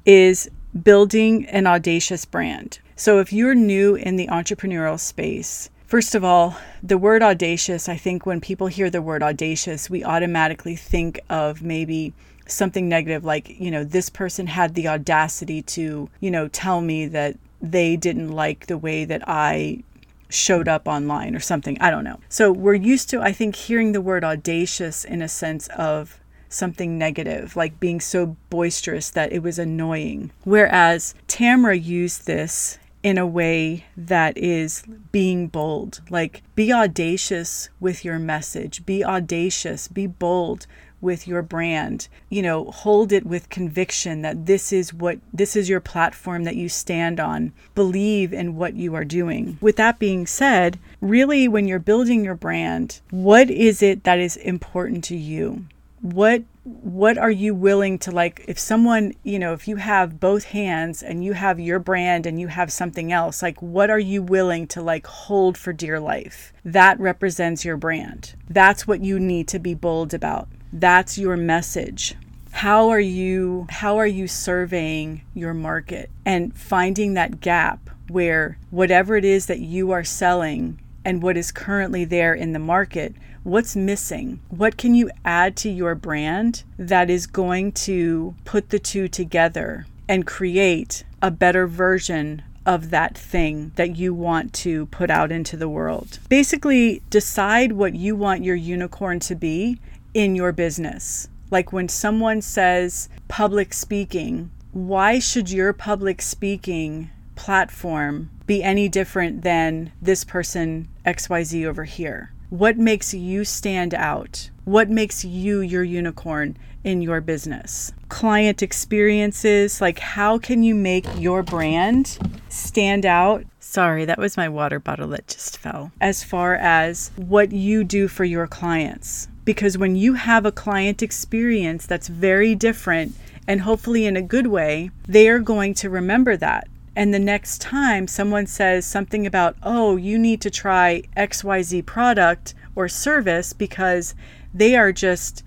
is 0.07 0.49
building 0.83 1.47
an 1.47 1.67
audacious 1.67 2.25
brand. 2.25 2.79
So 2.95 3.19
if 3.19 3.33
you're 3.33 3.55
new 3.55 3.95
in 3.95 4.17
the 4.17 4.29
entrepreneurial 4.29 5.01
space, 5.01 5.71
First 5.89 6.15
of 6.15 6.23
all, 6.23 6.55
the 6.83 6.99
word 6.99 7.23
audacious, 7.23 7.89
I 7.89 7.97
think 7.97 8.27
when 8.27 8.43
people 8.43 8.67
hear 8.67 8.91
the 8.91 9.01
word 9.01 9.23
audacious, 9.23 9.89
we 9.89 10.05
automatically 10.05 10.77
think 10.77 11.19
of 11.31 11.63
maybe 11.63 12.13
something 12.47 12.91
negative 12.91 13.25
like, 13.25 13.59
you 13.59 13.71
know, 13.71 13.85
this 13.85 14.11
person 14.11 14.49
had 14.49 14.75
the 14.75 14.87
audacity 14.87 15.63
to, 15.63 16.11
you 16.21 16.31
know, 16.31 16.47
tell 16.49 16.83
me 16.83 17.07
that 17.07 17.39
they 17.63 17.97
didn't 17.97 18.31
like 18.31 18.67
the 18.67 18.77
way 18.77 19.07
that 19.07 19.27
I 19.27 19.83
showed 20.29 20.69
up 20.69 20.87
online 20.87 21.35
or 21.35 21.41
something. 21.41 21.79
I 21.81 21.91
don't 21.91 22.05
know. 22.05 22.21
So 22.29 22.53
we're 22.53 22.75
used 22.75 23.09
to, 23.09 23.23
I 23.23 23.33
think, 23.33 23.57
hearing 23.57 23.93
the 23.93 24.03
word 24.03 24.25
audacious 24.25 25.07
in 25.07 25.23
a 25.23 25.29
sense 25.29 25.69
of 25.69 26.21
something 26.51 26.99
negative, 26.99 27.57
like 27.57 27.81
being 27.81 28.01
so 28.01 28.37
boisterous 28.51 29.09
that 29.09 29.33
it 29.33 29.43
was 29.43 29.59
annoying. 29.59 30.33
Whereas 30.45 31.15
Tamra 31.29 31.83
used 31.83 32.27
this 32.27 32.79
in 33.03 33.19
a 33.19 33.27
way 33.27 33.87
that 33.97 34.37
is 34.37 34.83
being 35.13 35.47
bold. 35.49 36.01
Like, 36.11 36.43
be 36.55 36.73
audacious 36.73 37.69
with 37.81 38.05
your 38.05 38.19
message, 38.19 38.85
be 38.85 39.05
audacious, 39.05 39.89
be 39.89 40.07
bold 40.07 40.67
with 41.01 41.29
your 41.29 41.43
brand. 41.43 42.09
You 42.29 42.43
know, 42.43 42.65
hold 42.67 43.13
it 43.13 43.25
with 43.25 43.49
conviction 43.51 44.23
that 44.23 44.47
this 44.47 44.73
is 44.73 44.93
what 44.93 45.19
this 45.33 45.55
is 45.55 45.69
your 45.69 45.81
platform 45.81 46.45
that 46.45 46.57
you 46.57 46.69
stand 46.69 47.21
on. 47.21 47.53
Believe 47.75 48.33
in 48.33 48.57
what 48.57 48.75
you 48.75 48.95
are 48.95 49.05
doing. 49.05 49.59
With 49.61 49.77
that 49.77 49.99
being 49.99 50.27
said, 50.27 50.79
really, 51.01 51.47
when 51.47 51.69
you're 51.69 51.79
building 51.79 52.25
your 52.25 52.35
brand, 52.35 53.01
what 53.11 53.51
is 53.51 53.83
it 53.83 54.05
that 54.05 54.19
is 54.19 54.37
important 54.37 55.05
to 55.05 55.17
you? 55.17 55.67
What 56.01 56.45
what 56.65 57.17
are 57.17 57.31
you 57.31 57.55
willing 57.55 57.99
to 57.99 58.11
like 58.11 58.45
if 58.47 58.59
someone 58.59 59.15
you 59.23 59.39
know 59.39 59.53
if 59.53 59.67
you 59.67 59.77
have 59.77 60.21
both 60.21 60.45
hands 60.45 61.03
and 61.03 61.25
you 61.25 61.33
have 61.33 61.59
your 61.59 61.79
brand 61.79 62.27
and 62.27 62.39
you 62.39 62.49
have 62.49 62.71
something 62.71 63.11
else 63.11 63.43
like 63.43 63.61
what 63.63 63.89
are 63.89 63.99
you 63.99 64.23
willing 64.23 64.67
to 64.69 64.83
like 64.83 65.07
hold 65.07 65.57
for 65.57 65.73
dear 65.73 65.99
life? 65.99 66.53
That 66.65 67.01
represents 67.01 67.65
your 67.65 67.77
brand. 67.77 68.35
That's 68.49 68.87
what 68.87 69.03
you 69.03 69.19
need 69.19 69.49
to 69.49 69.59
be 69.59 69.75
bold 69.75 70.13
about. 70.13 70.49
That's 70.73 71.17
your 71.19 71.37
message. 71.37 72.15
How 72.51 72.89
are 72.91 73.01
you 73.01 73.67
how 73.71 73.99
are 73.99 74.07
you 74.07 74.29
surveying 74.29 75.23
your 75.35 75.55
market 75.55 76.11
and 76.25 76.57
finding 76.57 77.15
that 77.15 77.41
gap 77.41 77.91
where 78.09 78.59
whatever 78.71 79.17
it 79.17 79.25
is 79.25 79.47
that 79.47 79.61
you 79.61 79.91
are 79.91 80.05
selling 80.05 80.81
and 81.09 81.23
what 81.23 81.37
is 81.37 81.51
currently 81.51 82.05
there 82.05 82.35
in 82.35 82.53
the 82.53 82.59
market 82.59 83.15
What's 83.49 83.75
missing? 83.75 84.41
What 84.51 84.77
can 84.77 84.95
you 84.95 85.11
add 85.25 85.57
to 85.59 85.71
your 85.71 85.95
brand 85.95 86.65
that 86.79 87.09
is 87.09 87.27
going 87.27 87.73
to 87.89 88.35
put 88.45 88.69
the 88.69 88.79
two 88.79 89.09
together 89.09 89.87
and 90.07 90.27
create 90.27 91.05
a 91.23 91.31
better 91.31 91.67
version 91.67 92.43
of 92.67 92.91
that 92.91 93.17
thing 93.17 93.73
that 93.77 93.97
you 93.97 94.13
want 94.13 94.53
to 94.55 94.85
put 94.87 95.11
out 95.11 95.33
into 95.33 95.57
the 95.57 95.69
world? 95.69 96.19
Basically, 96.29 97.01
decide 97.09 97.73
what 97.73 97.95
you 97.95 98.15
want 98.15 98.45
your 98.45 98.55
unicorn 98.55 99.19
to 99.21 99.35
be 99.35 99.79
in 100.13 100.35
your 100.35 100.53
business. 100.53 101.29
Like 101.51 101.73
when 101.73 101.89
someone 101.89 102.43
says 102.43 103.09
public 103.29 103.73
speaking, 103.73 104.51
why 104.73 105.21
should 105.21 105.51
your 105.51 105.73
public 105.73 106.21
speaking 106.21 107.09
platform 107.35 108.29
be 108.49 108.65
any 108.65 108.89
different 108.89 109.43
than 109.43 109.93
this 110.03 110.25
person 110.25 110.89
XYZ 111.07 111.65
over 111.65 111.85
here? 111.85 112.33
What 112.51 112.79
makes 112.79 113.13
you 113.13 113.45
stand 113.45 113.95
out? 113.95 114.51
What 114.65 114.89
makes 114.89 115.25
you 115.25 115.61
your 115.61 115.85
unicorn 115.85 116.57
in 116.83 117.03
your 117.03 117.21
business? 117.21 117.93
Client 118.09 118.63
experiences, 118.63 119.83
like 119.83 119.99
how 119.99 120.39
can 120.39 120.63
you 120.63 120.75
make 120.75 121.07
your 121.17 121.43
brand 121.43 122.19
stand 122.49 123.05
out? 123.05 123.45
Sorry, 123.61 124.07
that 124.07 124.19
was 124.19 124.39
my 124.39 124.49
water 124.49 124.81
bottle 124.81 125.09
that 125.09 125.29
just 125.29 125.59
fell. 125.59 125.93
As 126.01 126.25
far 126.25 126.55
as 126.55 127.11
what 127.17 127.53
you 127.53 127.85
do 127.85 128.09
for 128.09 128.25
your 128.25 128.47
clients. 128.47 129.29
Because 129.45 129.77
when 129.77 129.95
you 129.95 130.15
have 130.15 130.47
a 130.47 130.53
client 130.53 131.03
experience 131.03 131.85
that's 131.85 132.09
very 132.09 132.55
different 132.55 133.15
and 133.47 133.61
hopefully 133.61 134.07
in 134.07 134.17
a 134.17 134.23
good 134.23 134.47
way, 134.47 134.91
they 135.07 135.29
are 135.29 135.39
going 135.39 135.75
to 135.75 135.91
remember 135.91 136.35
that. 136.39 136.67
And 136.99 137.15
the 137.15 137.21
next 137.21 137.61
time 137.61 138.09
someone 138.09 138.49
says 138.49 138.85
something 138.85 139.25
about, 139.25 139.57
oh, 139.63 139.95
you 139.95 140.19
need 140.19 140.41
to 140.41 140.51
try 140.51 141.05
XYZ 141.17 141.87
product 141.87 142.57
or 142.75 142.89
service 142.89 143.53
because 143.53 144.17
they 144.53 144.75
are 144.75 144.91
just 144.91 145.45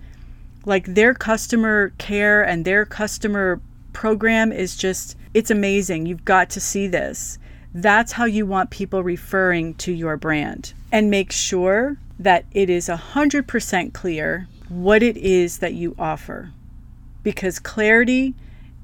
like 0.64 0.86
their 0.86 1.12
customer 1.12 1.92
care 1.98 2.42
and 2.42 2.64
their 2.64 2.86
customer 2.86 3.60
program 3.92 4.50
is 4.50 4.78
just, 4.78 5.14
it's 5.34 5.50
amazing. 5.50 6.06
You've 6.06 6.24
got 6.24 6.48
to 6.48 6.58
see 6.58 6.86
this. 6.86 7.38
That's 7.74 8.12
how 8.12 8.24
you 8.24 8.46
want 8.46 8.70
people 8.70 9.02
referring 9.02 9.74
to 9.74 9.92
your 9.92 10.16
brand. 10.16 10.72
And 10.90 11.10
make 11.10 11.32
sure 11.32 11.98
that 12.18 12.46
it 12.52 12.70
is 12.70 12.88
100% 12.88 13.92
clear 13.92 14.48
what 14.70 15.02
it 15.02 15.18
is 15.18 15.58
that 15.58 15.74
you 15.74 15.94
offer. 15.98 16.50
Because 17.22 17.58
clarity 17.58 18.34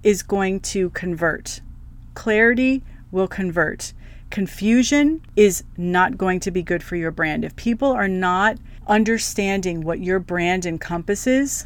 is 0.03 0.23
going 0.23 0.61
to 0.61 0.91
convert. 0.91 1.63
Clarity 2.19 2.83
will 3.13 3.29
convert. 3.29 3.93
Confusion 4.29 5.23
is 5.37 5.63
not 5.77 6.19
going 6.19 6.41
to 6.41 6.51
be 6.51 6.65
good 6.65 6.83
for 6.83 6.97
your 6.97 7.13
brand. 7.13 7.45
If 7.45 7.55
people 7.55 7.93
are 7.93 8.09
not 8.09 8.59
understanding 8.89 9.83
what 9.83 10.01
your 10.01 10.19
brand 10.19 10.67
encompasses 10.67 11.65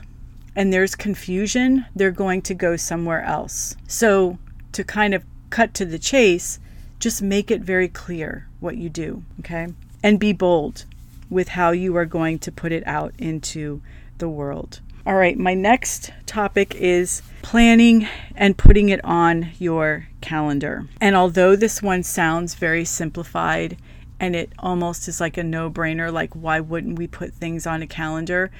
and 0.55 0.71
there's 0.71 0.95
confusion, 0.95 1.87
they're 1.97 2.11
going 2.11 2.43
to 2.43 2.53
go 2.53 2.77
somewhere 2.77 3.23
else. 3.23 3.77
So, 3.89 4.37
to 4.73 4.85
kind 4.85 5.15
of 5.15 5.25
cut 5.49 5.73
to 5.73 5.87
the 5.87 5.99
chase, 5.99 6.61
just 7.01 7.23
make 7.23 7.51
it 7.51 7.63
very 7.63 7.89
clear 7.89 8.47
what 8.61 8.77
you 8.77 8.91
do, 8.91 9.25
okay? 9.41 9.69
And 10.03 10.21
be 10.21 10.35
bold 10.35 10.85
with 11.31 11.49
how 11.49 11.71
you 11.71 11.97
are 11.97 12.05
going 12.05 12.39
to 12.41 12.53
put 12.53 12.73
it 12.73 12.87
out 12.87 13.15
into 13.19 13.81
the 14.19 14.29
world. 14.29 14.81
All 15.07 15.15
right, 15.15 15.39
my 15.39 15.55
next 15.55 16.13
topic 16.27 16.75
is 16.75 17.23
planning 17.41 18.07
and 18.37 18.59
putting 18.59 18.91
it 18.91 19.03
on 19.03 19.49
your 19.59 20.09
calendar. 20.23 20.87
And 21.01 21.15
although 21.15 21.55
this 21.57 21.83
one 21.83 22.03
sounds 22.03 22.55
very 22.55 22.85
simplified 22.85 23.77
and 24.19 24.35
it 24.35 24.53
almost 24.59 25.09
is 25.09 25.21
like 25.21 25.37
a 25.37 25.43
no 25.43 25.71
brainer, 25.71 26.13
like 26.13 26.35
why 26.35 26.61
wouldn't 26.61 26.99
we 26.99 27.07
put 27.07 27.35
things 27.35 27.67
on 27.67 27.83
a 27.83 27.87
calendar? 27.87 28.51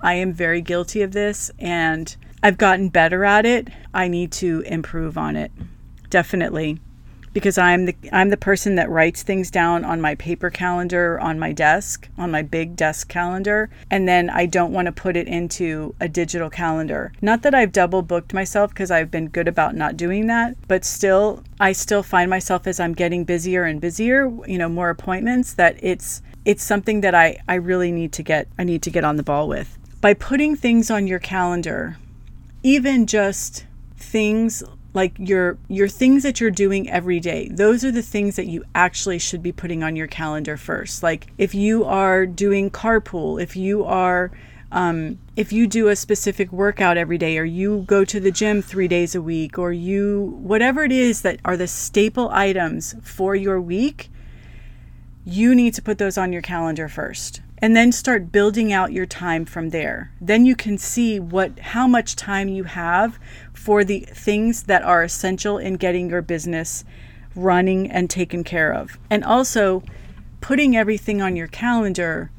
I 0.00 0.14
am 0.14 0.32
very 0.32 0.62
guilty 0.62 1.02
of 1.02 1.12
this 1.12 1.50
and 1.58 2.16
I've 2.42 2.58
gotten 2.58 2.88
better 2.88 3.24
at 3.24 3.46
it. 3.46 3.68
I 3.92 4.08
need 4.08 4.32
to 4.32 4.62
improve 4.62 5.18
on 5.18 5.36
it. 5.36 5.52
Definitely 6.08 6.80
because 7.32 7.58
I'm 7.58 7.86
the 7.86 7.94
I'm 8.12 8.30
the 8.30 8.36
person 8.36 8.74
that 8.74 8.90
writes 8.90 9.22
things 9.22 9.50
down 9.50 9.84
on 9.84 10.00
my 10.00 10.14
paper 10.16 10.50
calendar 10.50 11.18
on 11.20 11.38
my 11.38 11.52
desk, 11.52 12.08
on 12.18 12.30
my 12.30 12.42
big 12.42 12.76
desk 12.76 13.08
calendar, 13.08 13.70
and 13.90 14.08
then 14.08 14.30
I 14.30 14.46
don't 14.46 14.72
want 14.72 14.86
to 14.86 14.92
put 14.92 15.16
it 15.16 15.28
into 15.28 15.94
a 16.00 16.08
digital 16.08 16.50
calendar. 16.50 17.12
Not 17.22 17.42
that 17.42 17.54
I've 17.54 17.72
double 17.72 18.02
booked 18.02 18.34
myself 18.34 18.70
because 18.70 18.90
I've 18.90 19.10
been 19.10 19.28
good 19.28 19.48
about 19.48 19.74
not 19.74 19.96
doing 19.96 20.26
that, 20.26 20.56
but 20.66 20.84
still 20.84 21.44
I 21.60 21.72
still 21.72 22.02
find 22.02 22.28
myself 22.28 22.66
as 22.66 22.80
I'm 22.80 22.94
getting 22.94 23.24
busier 23.24 23.64
and 23.64 23.80
busier, 23.80 24.30
you 24.46 24.58
know, 24.58 24.68
more 24.68 24.90
appointments 24.90 25.54
that 25.54 25.76
it's 25.80 26.22
it's 26.44 26.64
something 26.64 27.00
that 27.02 27.14
I 27.14 27.38
I 27.48 27.54
really 27.54 27.92
need 27.92 28.12
to 28.14 28.22
get 28.22 28.48
I 28.58 28.64
need 28.64 28.82
to 28.82 28.90
get 28.90 29.04
on 29.04 29.16
the 29.16 29.22
ball 29.22 29.48
with. 29.48 29.78
By 30.00 30.14
putting 30.14 30.56
things 30.56 30.90
on 30.90 31.06
your 31.06 31.18
calendar, 31.18 31.98
even 32.62 33.06
just 33.06 33.66
things 33.96 34.62
like 34.92 35.14
your 35.18 35.58
your 35.68 35.88
things 35.88 36.22
that 36.22 36.40
you're 36.40 36.50
doing 36.50 36.90
every 36.90 37.20
day 37.20 37.48
those 37.52 37.84
are 37.84 37.92
the 37.92 38.02
things 38.02 38.36
that 38.36 38.46
you 38.46 38.64
actually 38.74 39.18
should 39.18 39.42
be 39.42 39.52
putting 39.52 39.82
on 39.82 39.96
your 39.96 40.06
calendar 40.06 40.56
first. 40.56 41.02
Like 41.02 41.28
if 41.38 41.54
you 41.54 41.84
are 41.84 42.26
doing 42.26 42.70
carpool 42.70 43.42
if 43.42 43.56
you 43.56 43.84
are 43.84 44.30
um, 44.72 45.18
if 45.34 45.52
you 45.52 45.66
do 45.66 45.88
a 45.88 45.96
specific 45.96 46.52
workout 46.52 46.96
every 46.96 47.18
day 47.18 47.38
or 47.38 47.44
you 47.44 47.82
go 47.88 48.04
to 48.04 48.20
the 48.20 48.30
gym 48.30 48.62
three 48.62 48.86
days 48.86 49.16
a 49.16 49.22
week 49.22 49.58
or 49.58 49.72
you 49.72 50.38
whatever 50.40 50.84
it 50.84 50.92
is 50.92 51.22
that 51.22 51.40
are 51.44 51.56
the 51.56 51.66
staple 51.66 52.28
items 52.30 52.94
for 53.02 53.34
your 53.34 53.60
week 53.60 54.10
you 55.24 55.54
need 55.54 55.74
to 55.74 55.82
put 55.82 55.98
those 55.98 56.18
on 56.18 56.32
your 56.32 56.42
calendar 56.42 56.88
first. 56.88 57.40
And 57.58 57.76
then 57.76 57.92
start 57.92 58.32
building 58.32 58.72
out 58.72 58.92
your 58.92 59.04
time 59.04 59.44
from 59.44 59.68
there. 59.68 60.12
Then 60.18 60.46
you 60.46 60.56
can 60.56 60.78
see 60.78 61.20
what 61.20 61.58
how 61.58 61.86
much 61.86 62.16
time 62.16 62.48
you 62.48 62.64
have 62.64 63.18
for 63.60 63.84
the 63.84 64.00
things 64.00 64.62
that 64.62 64.82
are 64.82 65.02
essential 65.02 65.58
in 65.58 65.74
getting 65.74 66.08
your 66.08 66.22
business 66.22 66.82
running 67.36 67.90
and 67.90 68.08
taken 68.08 68.42
care 68.42 68.72
of. 68.72 68.98
And 69.10 69.22
also, 69.22 69.82
putting 70.40 70.74
everything 70.74 71.20
on 71.20 71.36
your 71.36 71.46
calendar 71.46 72.30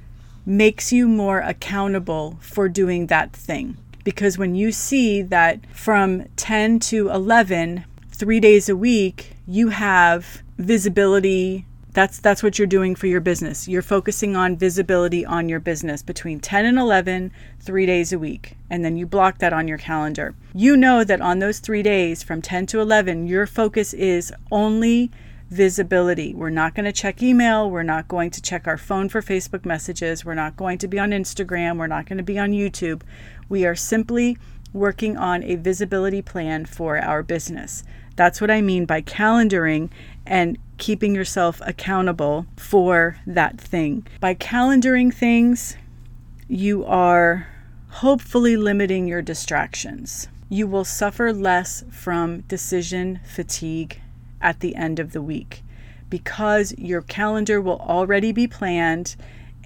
makes 0.48 0.92
you 0.92 1.08
more 1.08 1.38
accountable 1.38 2.40
for 2.42 2.68
doing 2.68 3.06
that 3.06 3.34
thing. 3.34 3.78
Because 4.04 4.40
when 4.40 4.56
you 4.56 4.72
see 4.72 5.22
that 5.22 5.60
from 5.76 6.26
10 6.38 6.80
to 6.80 7.10
11, 7.10 7.86
three 8.10 8.40
days 8.40 8.68
a 8.68 8.76
week, 8.76 9.36
you 9.46 9.70
have 9.70 10.42
visibility 10.58 11.68
that's 11.94 12.20
that's 12.20 12.42
what 12.42 12.58
you're 12.58 12.68
doing 12.68 12.96
for 12.96 13.08
your 13.08 13.20
business. 13.20 13.68
You're 13.68 13.82
focusing 13.82 14.36
on 14.36 14.56
visibility 14.56 15.26
on 15.26 15.50
your 15.50 15.60
business 15.60 16.02
between 16.02 16.40
10 16.40 16.66
and 16.66 16.78
11, 16.78 17.32
3 17.60 17.86
days 17.86 18.14
a 18.14 18.20
week, 18.20 18.56
and 18.70 18.86
then 18.86 18.96
you 18.96 19.06
block 19.06 19.40
that 19.40 19.52
on 19.52 19.68
your 19.68 19.78
calendar. 19.78 20.34
You 20.54 20.78
know 20.78 21.04
that 21.04 21.20
on 21.20 21.40
those 21.40 21.60
3 21.60 21.84
days 21.84 22.24
from 22.24 22.42
10 22.42 22.66
to 22.68 22.80
11, 22.80 23.28
your 23.28 23.46
focus 23.46 23.94
is 23.94 24.34
only 24.52 25.12
visibility. 25.50 26.34
We're 26.34 26.50
not 26.50 26.76
going 26.76 26.86
to 26.86 26.94
check 26.94 27.22
email, 27.22 27.70
we're 27.70 27.84
not 27.84 28.08
going 28.08 28.32
to 28.32 28.42
check 28.42 28.68
our 28.68 28.78
phone 28.78 29.10
for 29.10 29.22
Facebook 29.22 29.66
messages, 29.66 30.24
we're 30.24 30.34
not 30.34 30.56
going 30.56 30.78
to 30.78 30.88
be 30.88 30.98
on 30.98 31.12
Instagram, 31.12 31.78
we're 31.78 31.88
not 31.88 32.06
going 32.06 32.18
to 32.18 32.24
be 32.24 32.40
on 32.40 32.52
YouTube. 32.52 33.02
We 33.50 33.66
are 33.66 33.76
simply 33.76 34.38
working 34.72 35.18
on 35.18 35.44
a 35.44 35.56
visibility 35.56 36.22
plan 36.22 36.66
for 36.66 36.98
our 36.98 37.22
business. 37.22 37.84
That's 38.16 38.40
what 38.40 38.52
I 38.52 38.62
mean 38.62 38.86
by 38.86 39.02
calendaring 39.02 39.90
and 40.26 40.58
keeping 40.78 41.14
yourself 41.16 41.62
accountable 41.66 42.46
for 42.58 43.18
that 43.26 43.60
thing. 43.60 44.08
By 44.20 44.36
calendaring 44.36 45.14
things, 45.14 45.78
you 46.48 46.84
are 46.86 47.48
hopefully 47.90 48.58
limiting 48.58 49.08
your 49.08 49.22
distractions. 49.22 50.28
You 50.50 50.68
will 50.68 50.86
suffer 50.86 51.32
less 51.32 51.84
from 51.92 52.42
decision 52.42 53.20
fatigue 53.24 54.02
at 54.42 54.60
the 54.60 54.76
end 54.76 55.00
of 55.00 55.12
the 55.12 55.22
week 55.22 55.64
because 56.10 56.74
your 56.78 57.02
calendar 57.02 57.62
will 57.62 57.80
already 57.80 58.32
be 58.32 58.48
planned 58.48 59.16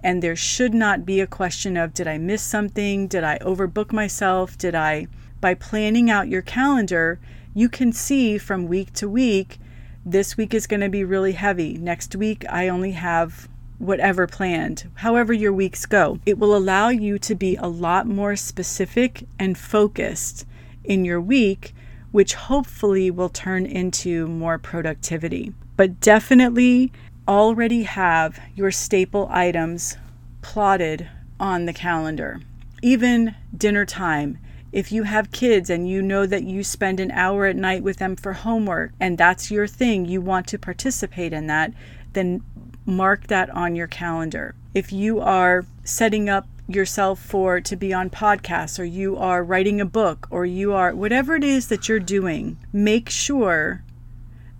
and 0.03 0.21
there 0.21 0.35
should 0.35 0.73
not 0.73 1.05
be 1.05 1.19
a 1.19 1.27
question 1.27 1.75
of 1.75 1.93
did 1.93 2.07
I 2.07 2.19
miss 2.19 2.43
something? 2.43 3.07
Did 3.07 3.23
I 3.23 3.39
overbook 3.39 3.91
myself? 3.91 4.57
Did 4.57 4.75
I 4.75 5.07
by 5.41 5.53
planning 5.53 6.09
out 6.09 6.27
your 6.27 6.41
calendar, 6.41 7.19
you 7.53 7.69
can 7.69 7.91
see 7.91 8.37
from 8.37 8.67
week 8.67 8.93
to 8.93 9.09
week 9.09 9.59
this 10.05 10.37
week 10.37 10.53
is 10.53 10.67
going 10.67 10.81
to 10.81 10.89
be 10.89 11.03
really 11.03 11.31
heavy. 11.31 11.77
Next 11.77 12.15
week, 12.15 12.45
I 12.49 12.67
only 12.67 12.91
have 12.91 13.49
whatever 13.79 14.27
planned, 14.27 14.89
however 14.95 15.33
your 15.33 15.51
weeks 15.51 15.85
go. 15.85 16.19
It 16.25 16.37
will 16.37 16.55
allow 16.55 16.89
you 16.89 17.17
to 17.19 17.35
be 17.35 17.55
a 17.55 17.67
lot 17.67 18.07
more 18.07 18.35
specific 18.35 19.27
and 19.39 19.57
focused 19.57 20.45
in 20.83 21.03
your 21.03 21.19
week, 21.19 21.73
which 22.11 22.35
hopefully 22.35 23.09
will 23.09 23.29
turn 23.29 23.65
into 23.65 24.27
more 24.27 24.59
productivity. 24.59 25.53
But 25.75 25.99
definitely 25.99 26.93
already 27.27 27.83
have 27.83 28.39
your 28.53 28.71
staple 28.71 29.27
items 29.31 29.97
plotted 30.41 31.09
on 31.39 31.65
the 31.65 31.73
calendar. 31.73 32.39
Even 32.81 33.35
dinner 33.57 33.85
time 33.85 34.37
if 34.75 34.91
you 34.91 35.03
have 35.03 35.31
kids 35.31 35.69
and 35.69 35.89
you 35.89 36.01
know 36.01 36.25
that 36.25 36.43
you 36.43 36.61
spend 36.61 36.99
an 36.99 37.09
hour 37.11 37.45
at 37.45 37.55
night 37.55 37.81
with 37.81 37.95
them 37.95 38.13
for 38.13 38.33
homework 38.33 38.91
and 38.99 39.17
that's 39.17 39.49
your 39.49 39.65
thing, 39.65 40.03
you 40.03 40.19
want 40.19 40.45
to 40.47 40.59
participate 40.59 41.31
in 41.31 41.47
that, 41.47 41.71
then 42.11 42.43
mark 42.85 43.27
that 43.27 43.49
on 43.51 43.73
your 43.73 43.87
calendar. 43.87 44.53
If 44.73 44.91
you 44.91 45.21
are 45.21 45.65
setting 45.85 46.27
up 46.27 46.45
yourself 46.67 47.21
for 47.21 47.61
to 47.61 47.75
be 47.77 47.93
on 47.93 48.09
podcasts 48.09 48.77
or 48.77 48.83
you 48.83 49.15
are 49.15 49.45
writing 49.45 49.79
a 49.79 49.85
book 49.85 50.27
or 50.29 50.45
you 50.45 50.73
are 50.73 50.93
whatever 50.93 51.37
it 51.37 51.45
is 51.45 51.69
that 51.69 51.87
you're 51.87 51.97
doing, 51.97 52.57
make 52.73 53.09
sure 53.09 53.81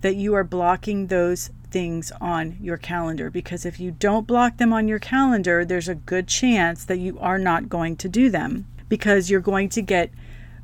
that 0.00 0.16
you 0.16 0.32
are 0.32 0.44
blocking 0.44 1.08
those 1.08 1.50
things 1.70 2.10
on 2.22 2.56
your 2.58 2.78
calendar 2.78 3.28
because 3.28 3.66
if 3.66 3.78
you 3.78 3.90
don't 3.90 4.26
block 4.26 4.56
them 4.56 4.72
on 4.72 4.88
your 4.88 4.98
calendar, 4.98 5.62
there's 5.62 5.90
a 5.90 5.94
good 5.94 6.26
chance 6.26 6.86
that 6.86 7.00
you 7.00 7.18
are 7.18 7.38
not 7.38 7.68
going 7.68 7.96
to 7.96 8.08
do 8.08 8.30
them 8.30 8.64
because 8.88 9.30
you're 9.30 9.40
going 9.40 9.68
to 9.70 9.82
get 9.82 10.10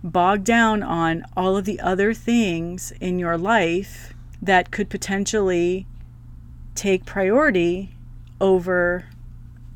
bogged 0.03 0.45
down 0.45 0.83
on 0.83 1.25
all 1.37 1.57
of 1.57 1.65
the 1.65 1.81
other 1.81 2.13
things 2.13 2.93
in 3.01 3.19
your 3.19 3.39
life 3.39 4.15
that 4.41 4.71
could 4.71 4.91
potentially 4.91 5.87
take 6.75 7.05
priority 7.05 7.95
over 8.41 9.07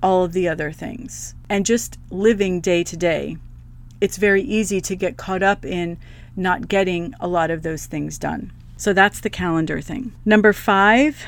all 0.02 0.24
of 0.24 0.32
the 0.32 0.48
other 0.48 0.72
things 0.72 1.34
and 1.48 1.64
just 1.64 1.98
living 2.10 2.60
day 2.60 2.82
to 2.84 2.96
day, 2.96 3.36
it's 4.00 4.16
very 4.16 4.42
easy 4.42 4.80
to 4.80 4.96
get 4.96 5.16
caught 5.16 5.42
up 5.42 5.64
in 5.64 5.98
not 6.34 6.68
getting 6.68 7.14
a 7.20 7.28
lot 7.28 7.50
of 7.50 7.62
those 7.62 7.86
things 7.86 8.18
done. 8.18 8.52
So 8.76 8.92
that's 8.92 9.20
the 9.20 9.30
calendar 9.30 9.80
thing. 9.80 10.12
Number 10.24 10.52
five, 10.52 11.24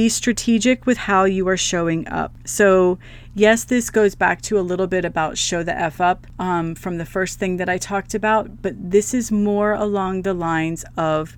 be 0.00 0.08
strategic 0.08 0.86
with 0.86 0.96
how 0.96 1.24
you 1.24 1.46
are 1.46 1.58
showing 1.58 2.08
up. 2.08 2.32
So, 2.46 2.98
yes, 3.34 3.64
this 3.64 3.90
goes 3.90 4.14
back 4.14 4.40
to 4.42 4.58
a 4.58 4.62
little 4.70 4.86
bit 4.86 5.04
about 5.04 5.36
show 5.36 5.62
the 5.62 5.78
F 5.78 6.00
up 6.00 6.26
um, 6.38 6.74
from 6.74 6.96
the 6.96 7.04
first 7.04 7.38
thing 7.38 7.58
that 7.58 7.68
I 7.68 7.76
talked 7.76 8.14
about, 8.14 8.62
but 8.62 8.72
this 8.78 9.12
is 9.12 9.30
more 9.30 9.74
along 9.74 10.22
the 10.22 10.32
lines 10.32 10.86
of 10.96 11.36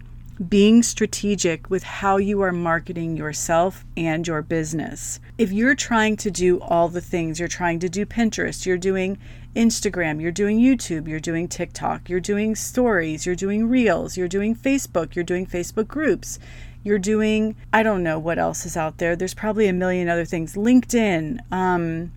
being 0.49 0.85
strategic 0.85 1.71
with 1.71 1.83
how 1.83 2.19
you 2.19 2.41
are 2.41 2.53
marketing 2.53 3.17
yourself 3.17 3.85
and 3.97 4.29
your 4.29 4.43
business. 4.43 5.19
If 5.39 5.51
you're 5.51 5.75
trying 5.75 6.17
to 6.19 6.31
do 6.31 6.61
all 6.61 6.89
the 6.89 7.01
things, 7.01 7.41
you're 7.41 7.49
trying 7.49 7.81
to 7.81 7.89
do 7.89 8.07
Pinterest, 8.07 8.65
you're 8.65 8.79
doing 8.79 9.19
Instagram, 9.57 10.23
you're 10.23 10.31
doing 10.31 10.61
YouTube, 10.61 11.09
you're 11.09 11.21
doing 11.21 11.49
TikTok, 11.49 12.09
you're 12.09 12.21
doing 12.21 12.55
stories, 12.55 13.27
you're 13.27 13.35
doing 13.35 13.69
reels, 13.69 14.17
you're 14.17 14.29
doing 14.29 14.55
Facebook, 14.55 15.17
you're 15.17 15.25
doing 15.25 15.47
Facebook 15.47 15.89
groups, 15.89 16.39
you're 16.85 16.99
doing, 16.99 17.57
I 17.73 17.83
don't 17.83 18.03
know 18.03 18.19
what 18.19 18.39
else 18.39 18.67
is 18.67 18.77
out 18.77 18.99
there. 18.99 19.17
There's 19.17 19.35
probably 19.35 19.69
a 19.69 19.73
million 19.73 20.09
other 20.09 20.25
things. 20.25 20.55
LinkedIn, 20.55 21.41
um, 21.53 22.13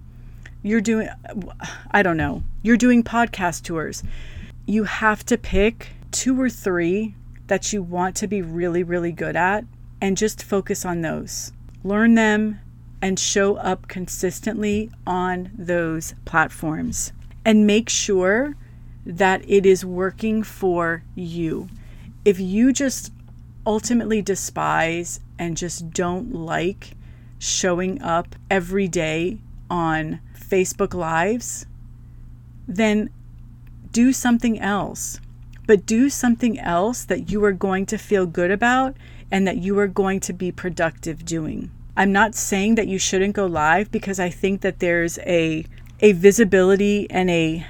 you're 0.63 0.81
doing, 0.81 1.09
I 1.91 2.01
don't 2.01 2.17
know, 2.17 2.43
you're 2.63 2.77
doing 2.77 3.03
podcast 3.03 3.63
tours. 3.63 4.03
You 4.65 4.85
have 4.85 5.25
to 5.27 5.37
pick 5.37 5.89
two 6.11 6.39
or 6.39 6.49
three 6.49 7.15
that 7.47 7.71
you 7.71 7.83
want 7.83 8.15
to 8.17 8.27
be 8.27 8.41
really, 8.41 8.81
really 8.81 9.11
good 9.11 9.35
at 9.35 9.65
and 10.01 10.17
just 10.17 10.43
focus 10.43 10.85
on 10.85 11.01
those. 11.01 11.51
Learn 11.83 12.15
them 12.15 12.59
and 13.01 13.19
show 13.19 13.55
up 13.57 13.87
consistently 13.87 14.89
on 15.05 15.51
those 15.55 16.15
platforms. 16.25 17.11
And 17.43 17.67
make 17.67 17.89
sure 17.89 18.55
that 19.05 19.47
it 19.47 19.67
is 19.67 19.85
working 19.85 20.41
for 20.41 21.03
you. 21.13 21.69
If 22.23 22.39
you 22.39 22.73
just 22.73 23.11
ultimately 23.65 24.21
despise 24.21 25.19
and 25.39 25.57
just 25.57 25.91
don't 25.91 26.33
like 26.33 26.91
showing 27.39 28.01
up 28.01 28.35
every 28.49 28.87
day 28.87 29.39
on 29.69 30.19
Facebook 30.37 30.93
Lives, 30.93 31.65
then 32.67 33.09
do 33.91 34.11
something 34.13 34.59
else 34.59 35.19
but 35.67 35.85
do 35.85 36.09
something 36.09 36.59
else 36.59 37.03
that 37.05 37.31
you 37.31 37.43
are 37.43 37.51
going 37.51 37.85
to 37.87 37.97
feel 37.97 38.25
good 38.25 38.51
about 38.51 38.95
and 39.31 39.47
that 39.47 39.57
you 39.57 39.77
are 39.79 39.87
going 39.87 40.19
to 40.21 40.33
be 40.33 40.51
productive 40.51 41.25
doing. 41.25 41.71
I'm 41.97 42.11
not 42.11 42.35
saying 42.35 42.75
that 42.75 42.87
you 42.87 42.99
shouldn't 42.99 43.35
go 43.35 43.45
live 43.45 43.91
because 43.91 44.19
I 44.19 44.29
think 44.29 44.61
that 44.61 44.79
there's 44.79 45.17
a 45.19 45.65
a 46.01 46.11
visibility 46.11 47.09
and 47.09 47.29
a 47.29 47.65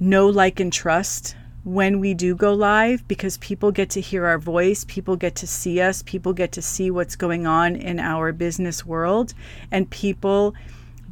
no 0.00 0.26
like 0.26 0.58
and 0.58 0.72
trust 0.72 1.36
when 1.64 2.00
we 2.00 2.14
do 2.14 2.34
go 2.34 2.54
live 2.54 3.06
because 3.06 3.36
people 3.38 3.70
get 3.70 3.90
to 3.90 4.00
hear 4.00 4.26
our 4.26 4.38
voice, 4.38 4.84
people 4.84 5.16
get 5.16 5.34
to 5.36 5.46
see 5.46 5.80
us, 5.80 6.02
people 6.02 6.32
get 6.32 6.52
to 6.52 6.62
see 6.62 6.90
what's 6.90 7.16
going 7.16 7.46
on 7.46 7.76
in 7.76 8.00
our 8.00 8.32
business 8.32 8.86
world 8.86 9.34
and 9.70 9.90
people 9.90 10.54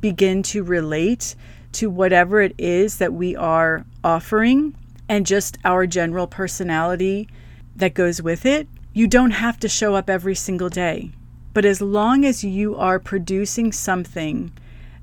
begin 0.00 0.42
to 0.42 0.62
relate 0.62 1.34
to 1.72 1.90
whatever 1.90 2.40
it 2.40 2.54
is 2.56 2.96
that 2.98 3.12
we 3.12 3.36
are 3.36 3.84
offering 4.02 4.74
and 5.08 5.26
just 5.26 5.58
our 5.64 5.86
general 5.86 6.26
personality 6.26 7.28
that 7.76 7.94
goes 7.94 8.22
with 8.22 8.46
it, 8.46 8.66
you 8.92 9.06
don't 9.06 9.32
have 9.32 9.58
to 9.60 9.68
show 9.68 9.94
up 9.94 10.08
every 10.08 10.34
single 10.34 10.68
day. 10.68 11.10
But 11.52 11.64
as 11.64 11.80
long 11.80 12.24
as 12.24 12.42
you 12.42 12.76
are 12.76 12.98
producing 12.98 13.72
something 13.72 14.52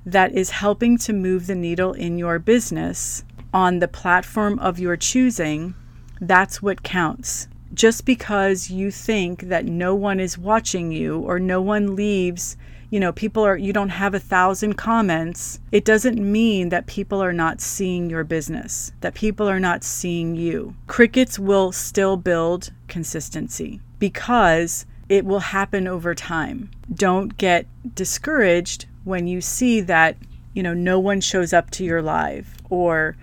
that 0.04 0.32
is 0.32 0.50
helping 0.50 0.98
to 0.98 1.12
move 1.12 1.46
the 1.46 1.54
needle 1.54 1.92
in 1.92 2.18
your 2.18 2.38
business 2.38 3.24
on 3.52 3.78
the 3.78 3.88
platform 3.88 4.58
of 4.58 4.78
your 4.78 4.96
choosing, 4.96 5.74
that's 6.20 6.62
what 6.62 6.82
counts. 6.82 7.48
Just 7.74 8.04
because 8.04 8.70
you 8.70 8.90
think 8.90 9.42
that 9.42 9.64
no 9.64 9.94
one 9.94 10.20
is 10.20 10.38
watching 10.38 10.92
you 10.92 11.20
or 11.20 11.38
no 11.38 11.60
one 11.60 11.96
leaves 11.96 12.56
you 12.90 13.00
know, 13.00 13.12
people 13.12 13.44
are, 13.44 13.56
you 13.56 13.72
don't 13.72 13.88
have 13.88 14.14
a 14.14 14.20
thousand 14.20 14.74
comments, 14.74 15.60
it 15.72 15.84
doesn't 15.84 16.18
mean 16.18 16.68
that 16.68 16.86
people 16.86 17.22
are 17.22 17.32
not 17.32 17.60
seeing 17.60 18.08
your 18.08 18.24
business, 18.24 18.92
that 19.00 19.14
people 19.14 19.48
are 19.48 19.60
not 19.60 19.82
seeing 19.82 20.36
you. 20.36 20.74
Crickets 20.86 21.38
will 21.38 21.72
still 21.72 22.16
build 22.16 22.70
consistency 22.88 23.80
because 23.98 24.86
it 25.08 25.24
will 25.24 25.40
happen 25.40 25.88
over 25.88 26.14
time. 26.14 26.70
Don't 26.92 27.36
get 27.36 27.66
discouraged 27.94 28.86
when 29.04 29.26
you 29.26 29.40
see 29.40 29.80
that, 29.80 30.16
you 30.54 30.62
know, 30.62 30.74
no 30.74 30.98
one 30.98 31.20
shows 31.20 31.52
up 31.52 31.70
to 31.72 31.84
your 31.84 32.02
live 32.02 32.54
or 32.70 33.16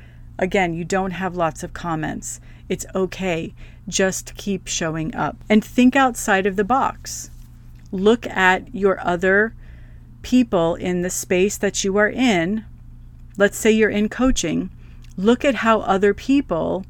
again, 0.43 0.73
you 0.73 0.85
don't 0.85 1.11
have 1.11 1.35
lots 1.35 1.63
of 1.63 1.73
comments. 1.73 2.39
It's 2.69 2.85
okay. 2.93 3.53
Just 3.87 4.35
keep 4.35 4.67
showing 4.67 5.15
up 5.15 5.37
and 5.49 5.63
think 5.63 5.95
outside 5.95 6.45
of 6.45 6.55
the 6.55 6.63
box 6.63 7.31
look 7.93 8.25
at 8.27 8.73
your 8.73 8.99
other 9.05 9.53
people 10.23 10.73
in 10.75 11.01
the 11.01 11.09
space 11.09 11.57
that 11.57 11.83
you 11.83 11.95
are 11.97 12.09
in. 12.09 12.65
Let's 13.37 13.57
say 13.57 13.71
you're 13.71 13.89
in 13.89 14.09
coaching. 14.09 14.71
Look 15.15 15.45
at 15.45 15.55
how 15.55 15.81
other 15.81 16.13
people 16.13 16.85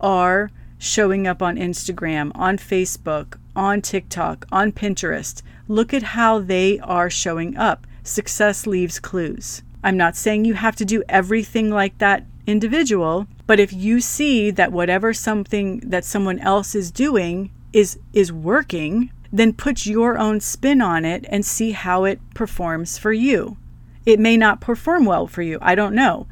are 0.00 0.50
showing 0.78 1.26
up 1.26 1.42
on 1.42 1.56
Instagram, 1.56 2.30
on 2.36 2.56
Facebook, 2.56 3.36
on 3.56 3.82
TikTok, 3.82 4.46
on 4.52 4.70
Pinterest. 4.70 5.42
Look 5.66 5.92
at 5.92 6.02
how 6.02 6.38
they 6.38 6.78
are 6.80 7.10
showing 7.10 7.56
up. 7.56 7.86
Success 8.04 8.66
leaves 8.66 9.00
clues. 9.00 9.62
I'm 9.82 9.96
not 9.96 10.16
saying 10.16 10.44
you 10.44 10.54
have 10.54 10.76
to 10.76 10.84
do 10.84 11.02
everything 11.08 11.70
like 11.70 11.98
that 11.98 12.24
individual, 12.46 13.26
but 13.46 13.60
if 13.60 13.72
you 13.72 14.00
see 14.00 14.50
that 14.50 14.72
whatever 14.72 15.12
something 15.12 15.80
that 15.80 16.04
someone 16.04 16.38
else 16.38 16.74
is 16.74 16.90
doing 16.90 17.50
is 17.72 17.98
is 18.12 18.32
working, 18.32 19.10
then 19.32 19.52
put 19.52 19.86
your 19.86 20.16
own 20.16 20.40
spin 20.40 20.80
on 20.80 21.04
it 21.04 21.24
and 21.28 21.44
see 21.44 21.72
how 21.72 22.04
it 22.04 22.20
performs 22.34 22.98
for 22.98 23.12
you. 23.12 23.56
It 24.06 24.20
may 24.20 24.36
not 24.36 24.60
perform 24.60 25.04
well 25.04 25.26
for 25.26 25.42
you, 25.42 25.58
I 25.60 25.74
don't 25.74 25.94
know, 25.94 26.26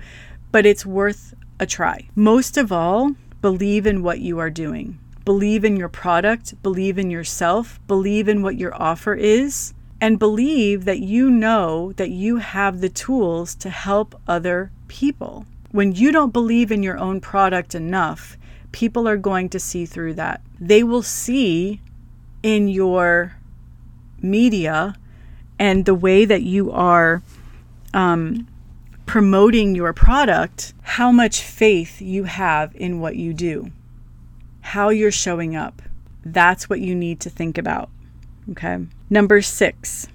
but 0.53 0.66
it's 0.66 0.87
worth 0.87 1.35
a 1.59 1.66
try. 1.66 2.09
Most 2.14 2.57
of 2.57 2.70
all, 2.70 3.14
believe 3.40 3.87
in 3.87 4.03
what 4.03 4.20
you 4.20 4.38
are 4.38 4.51
doing. 4.51 4.98
Believe 5.25 5.64
in 5.64 5.77
your 5.77 5.88
product, 5.88 6.61
believe 6.62 6.98
in 6.98 7.11
yourself, 7.11 7.81
believe 7.87 8.29
in 8.29 8.42
what 8.42 8.57
your 8.57 8.75
offer 8.81 9.14
is, 9.14 9.72
and 10.01 10.18
believe 10.18 10.85
that 10.85 10.98
you 10.98 11.31
know 11.31 11.92
that 11.92 12.11
you 12.11 12.38
have 12.38 12.81
the 12.81 12.88
tools 12.88 13.55
to 13.55 13.70
help 13.70 14.20
other 14.27 14.72
people. 14.88 15.46
When 15.72 15.92
you 15.92 16.12
don't 16.12 16.32
believe 16.32 16.70
in 16.70 16.82
your 16.82 16.98
own 16.98 17.20
product 17.20 17.74
enough, 17.74 18.37
people 18.72 19.08
are 19.08 19.16
going 19.16 19.48
to 19.50 19.58
see 19.58 19.87
through 19.87 20.14
that. 20.14 20.42
They 20.61 20.82
will 20.82 21.02
see 21.02 21.80
in 22.42 22.68
your 22.68 23.37
media 24.20 24.94
and 25.58 25.85
the 25.85 25.94
way 25.94 26.24
that 26.24 26.42
you 26.42 26.70
are 26.70 27.22
um, 27.94 28.46
promoting 29.06 29.74
your 29.74 29.92
product, 29.92 30.74
how 30.82 31.11
much 31.11 31.40
faith 31.40 32.00
you 32.00 32.24
have 32.24 32.74
in 32.74 33.00
what 33.00 33.16
you 33.16 33.32
do, 33.32 33.70
how 34.61 34.90
you're 34.90 35.11
showing 35.11 35.56
up. 35.56 35.82
That's 36.24 36.68
what 36.68 36.80
you 36.80 36.94
need 36.94 37.20
to 37.20 37.30
think 37.30 37.58
about. 37.58 37.90
Okay. 38.50 38.78
Number 39.11 39.42
six, 39.42 40.08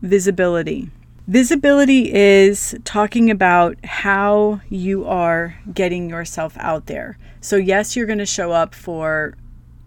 visibility. 0.00 0.90
Visibility 1.30 2.12
is 2.12 2.74
talking 2.82 3.30
about 3.30 3.76
how 3.84 4.62
you 4.68 5.04
are 5.04 5.56
getting 5.72 6.10
yourself 6.10 6.56
out 6.58 6.86
there. 6.86 7.18
So, 7.40 7.54
yes, 7.54 7.94
you're 7.94 8.06
going 8.06 8.18
to 8.18 8.26
show 8.26 8.50
up 8.50 8.74
for 8.74 9.36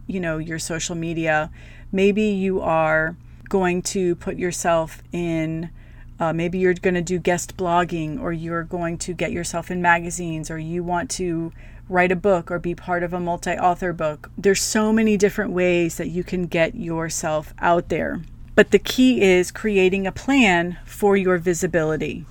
you 0.08 0.22
know, 0.22 0.38
your 0.38 0.58
social 0.58 0.96
media. 0.96 1.52
Maybe 1.92 2.24
you 2.24 2.62
are 2.62 3.18
going 3.50 3.82
to 3.82 4.16
put 4.16 4.38
yourself 4.38 5.04
in 5.12 5.70
uh, 6.18 6.32
maybe 6.32 6.60
you're 6.60 6.76
going 6.76 6.94
to 6.94 7.02
do 7.02 7.20
guest 7.20 7.58
blogging 7.58 8.22
or 8.22 8.32
you're 8.32 8.64
going 8.64 8.98
to 9.00 9.14
get 9.14 9.34
yourself 9.34 9.70
in 9.70 9.82
magazines 9.82 10.50
or 10.50 10.58
you 10.58 10.82
want 10.82 11.10
to 11.10 11.52
write 11.90 12.14
a 12.14 12.16
book 12.16 12.52
or 12.52 12.58
be 12.58 12.74
part 12.74 13.04
of 13.04 13.12
a 13.12 13.20
multi-author 13.20 13.92
book. 13.92 14.32
There's 14.38 14.62
so 14.62 14.94
many 14.94 15.18
different 15.18 15.52
ways 15.52 15.98
that 15.98 16.08
you 16.08 16.24
can 16.24 16.46
get 16.46 16.76
yourself 16.76 17.54
out 17.60 17.90
there. 17.90 18.22
But 18.56 18.72
the 18.72 18.80
key 18.80 19.22
is 19.22 19.52
creating 19.52 20.06
a 20.06 20.12
plan 20.12 20.78
for 20.86 21.18
your 21.18 21.38
visibility. 21.38 22.26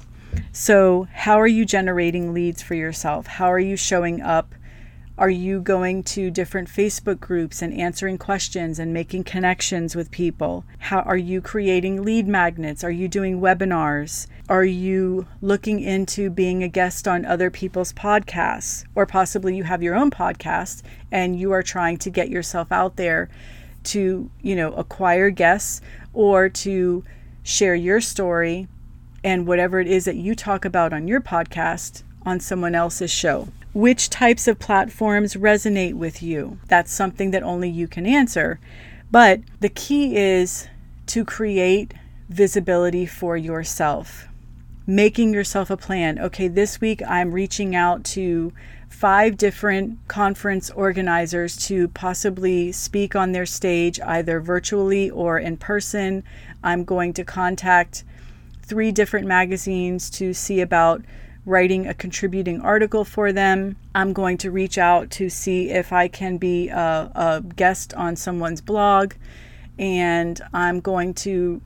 So, 0.52 1.08
how 1.12 1.40
are 1.40 1.46
you 1.46 1.64
generating 1.64 2.32
leads 2.32 2.62
for 2.62 2.74
yourself? 2.74 3.26
How 3.26 3.50
are 3.52 3.58
you 3.58 3.76
showing 3.76 4.20
up 4.20 4.54
are 5.18 5.30
you 5.30 5.60
going 5.60 6.02
to 6.04 6.30
different 6.30 6.68
Facebook 6.68 7.20
groups 7.20 7.60
and 7.60 7.74
answering 7.74 8.16
questions 8.16 8.78
and 8.78 8.94
making 8.94 9.24
connections 9.24 9.94
with 9.94 10.10
people? 10.10 10.64
How 10.78 11.00
are 11.00 11.18
you 11.18 11.42
creating 11.42 12.02
lead 12.02 12.26
magnets? 12.26 12.82
Are 12.82 12.90
you 12.90 13.08
doing 13.08 13.38
webinars? 13.38 14.26
Are 14.48 14.64
you 14.64 15.28
looking 15.42 15.80
into 15.80 16.30
being 16.30 16.62
a 16.62 16.68
guest 16.68 17.06
on 17.06 17.26
other 17.26 17.50
people's 17.50 17.92
podcasts? 17.92 18.84
Or 18.94 19.04
possibly 19.04 19.54
you 19.54 19.64
have 19.64 19.82
your 19.82 19.94
own 19.94 20.10
podcast 20.10 20.82
and 21.10 21.38
you 21.38 21.52
are 21.52 21.62
trying 21.62 21.98
to 21.98 22.10
get 22.10 22.30
yourself 22.30 22.72
out 22.72 22.96
there 22.96 23.28
to, 23.84 24.30
you 24.40 24.56
know, 24.56 24.72
acquire 24.72 25.28
guests 25.28 25.82
or 26.12 26.48
to 26.48 27.04
share 27.42 27.74
your 27.74 28.00
story 28.00 28.68
and 29.24 29.46
whatever 29.46 29.80
it 29.80 29.86
is 29.86 30.04
that 30.04 30.16
you 30.16 30.34
talk 30.34 30.64
about 30.64 30.92
on 30.92 31.08
your 31.08 31.20
podcast 31.20 32.02
on 32.24 32.40
someone 32.40 32.74
else's 32.74 33.10
show. 33.10 33.48
Which 33.74 34.10
types 34.10 34.46
of 34.46 34.58
platforms 34.58 35.34
resonate 35.34 35.94
with 35.94 36.22
you? 36.22 36.58
That's 36.68 36.92
something 36.92 37.30
that 37.30 37.42
only 37.42 37.70
you 37.70 37.88
can 37.88 38.06
answer. 38.06 38.60
But 39.10 39.40
the 39.60 39.68
key 39.68 40.16
is 40.16 40.68
to 41.06 41.24
create 41.24 41.94
visibility 42.28 43.06
for 43.06 43.36
yourself, 43.36 44.26
making 44.86 45.32
yourself 45.32 45.70
a 45.70 45.76
plan. 45.76 46.18
Okay, 46.18 46.48
this 46.48 46.80
week 46.80 47.02
I'm 47.06 47.32
reaching 47.32 47.74
out 47.74 48.04
to 48.04 48.52
five 48.92 49.36
different 49.36 49.98
conference 50.06 50.70
organizers 50.70 51.56
to 51.56 51.88
possibly 51.88 52.70
speak 52.70 53.16
on 53.16 53.32
their 53.32 53.46
stage, 53.46 53.98
either 54.00 54.38
virtually 54.38 55.10
or 55.10 55.38
in 55.38 55.56
person. 55.56 56.22
I'm 56.62 56.84
going 56.84 57.14
to 57.14 57.24
contact 57.24 58.04
three 58.62 58.92
different 58.92 59.26
magazines 59.26 60.10
to 60.10 60.34
see 60.34 60.60
about 60.60 61.02
writing 61.44 61.88
a 61.88 61.94
contributing 61.94 62.60
article 62.60 63.04
for 63.04 63.32
them. 63.32 63.76
I'm 63.94 64.12
going 64.12 64.38
to 64.38 64.50
reach 64.50 64.78
out 64.78 65.10
to 65.12 65.28
see 65.28 65.70
if 65.70 65.92
I 65.92 66.06
can 66.06 66.36
be 66.36 66.68
a, 66.68 67.10
a 67.14 67.42
guest 67.56 67.94
on 67.94 68.14
someone's 68.14 68.60
blog. 68.60 69.14
And 69.78 70.40
I'm 70.52 70.80
going 70.80 71.14
to 71.14 71.60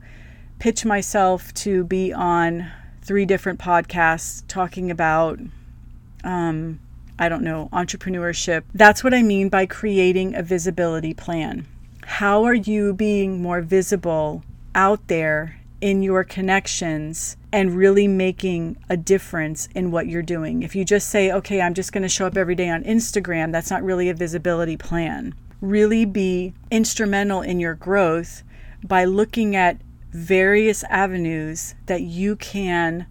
pitch 0.59 0.85
myself 0.87 1.53
to 1.55 1.85
be 1.85 2.13
on 2.13 2.71
three 3.03 3.27
different 3.27 3.59
podcasts 3.61 4.43
talking 4.49 4.91
about, 4.91 5.39
um, 6.25 6.81
I 7.19 7.29
don't 7.29 7.43
know, 7.43 7.69
entrepreneurship. 7.73 8.65
That's 8.75 9.03
what 9.03 9.15
I 9.15 9.23
mean 9.23 9.49
by 9.49 9.67
creating 9.67 10.35
a 10.35 10.43
visibility 10.43 11.15
plan. 11.15 11.67
How 12.03 12.45
are 12.45 12.55
you 12.55 12.93
being 12.93 13.43
more 13.43 13.63
visible 13.63 14.45
out 14.75 15.09
there 15.09 15.61
in 15.81 16.03
your 16.03 16.25
connections 16.25 17.37
and 17.53 17.77
really 17.77 18.09
making 18.09 18.77
a 18.89 18.97
difference 18.97 19.69
in 19.75 19.91
what 19.91 20.07
you're 20.07 20.23
doing. 20.23 20.63
If 20.63 20.75
you 20.75 20.85
just 20.85 21.09
say, 21.09 21.31
okay, 21.31 21.61
I'm 21.61 21.75
just 21.75 21.93
going 21.93 22.03
to 22.03 22.09
show 22.09 22.27
up 22.27 22.37
every 22.37 22.55
day 22.55 22.69
on 22.69 22.85
Instagram, 22.85 23.53
that's 23.53 23.71
not 23.71 23.83
really 23.83 24.09
a 24.09 24.15
visibility 24.15 24.77
plan. 24.77 25.35
Really 25.61 26.05
be 26.05 26.55
instrumental 26.71 27.43
in 27.43 27.61
your 27.61 27.75
growth 27.75 28.43
by 28.85 29.05
looking 29.05 29.55
at 29.57 29.81
various 30.11 30.85
avenues 30.85 31.75
that 31.87 32.03
you 32.03 32.37
can 32.37 33.07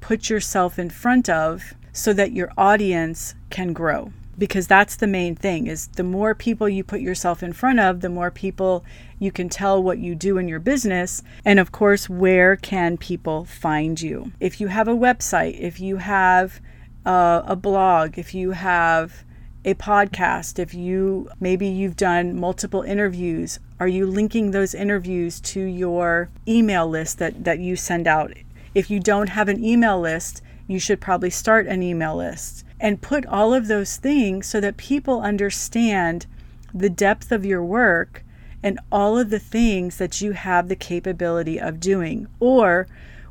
put 0.00 0.28
yourself 0.28 0.78
in 0.78 0.90
front 0.90 1.28
of 1.28 1.74
so 1.92 2.12
that 2.12 2.32
your 2.32 2.52
audience 2.56 3.34
can 3.50 3.72
grow 3.72 4.12
because 4.40 4.66
that's 4.66 4.96
the 4.96 5.06
main 5.06 5.36
thing 5.36 5.66
is 5.66 5.88
the 5.88 6.02
more 6.02 6.34
people 6.34 6.66
you 6.66 6.82
put 6.82 7.02
yourself 7.02 7.42
in 7.42 7.52
front 7.52 7.78
of 7.78 8.00
the 8.00 8.08
more 8.08 8.30
people 8.30 8.82
you 9.18 9.30
can 9.30 9.50
tell 9.50 9.80
what 9.80 9.98
you 9.98 10.14
do 10.14 10.38
in 10.38 10.48
your 10.48 10.58
business 10.58 11.22
and 11.44 11.60
of 11.60 11.70
course 11.70 12.08
where 12.08 12.56
can 12.56 12.96
people 12.96 13.44
find 13.44 14.00
you. 14.00 14.32
If 14.40 14.58
you 14.58 14.68
have 14.68 14.88
a 14.88 14.96
website 14.96 15.60
if 15.60 15.78
you 15.78 15.98
have 15.98 16.58
a, 17.04 17.42
a 17.48 17.54
blog 17.54 18.18
if 18.18 18.34
you 18.34 18.52
have 18.52 19.24
a 19.62 19.74
podcast 19.74 20.58
if 20.58 20.72
you 20.72 21.28
maybe 21.38 21.66
you've 21.66 21.96
done 21.96 22.40
multiple 22.40 22.80
interviews 22.80 23.58
are 23.78 23.88
you 23.88 24.06
linking 24.06 24.52
those 24.52 24.74
interviews 24.74 25.38
to 25.40 25.60
your 25.60 26.30
email 26.48 26.88
list 26.88 27.18
that 27.18 27.44
that 27.44 27.58
you 27.58 27.76
send 27.76 28.08
out? 28.08 28.32
If 28.74 28.90
you 28.90 29.00
don't 29.00 29.28
have 29.28 29.48
an 29.48 29.62
email 29.62 30.00
list 30.00 30.40
you 30.66 30.78
should 30.78 31.00
probably 31.00 31.30
start 31.30 31.66
an 31.66 31.82
email 31.82 32.16
list 32.16 32.64
and 32.80 33.02
put 33.02 33.26
all 33.26 33.52
of 33.52 33.68
those 33.68 33.96
things 33.98 34.46
so 34.46 34.60
that 34.60 34.76
people 34.76 35.20
understand 35.20 36.26
the 36.72 36.90
depth 36.90 37.30
of 37.30 37.44
your 37.44 37.62
work 37.62 38.24
and 38.62 38.78
all 38.90 39.18
of 39.18 39.30
the 39.30 39.38
things 39.38 39.98
that 39.98 40.20
you 40.20 40.32
have 40.32 40.68
the 40.68 40.76
capability 40.76 41.58
of 41.60 41.80
doing 41.80 42.26
or 42.40 42.86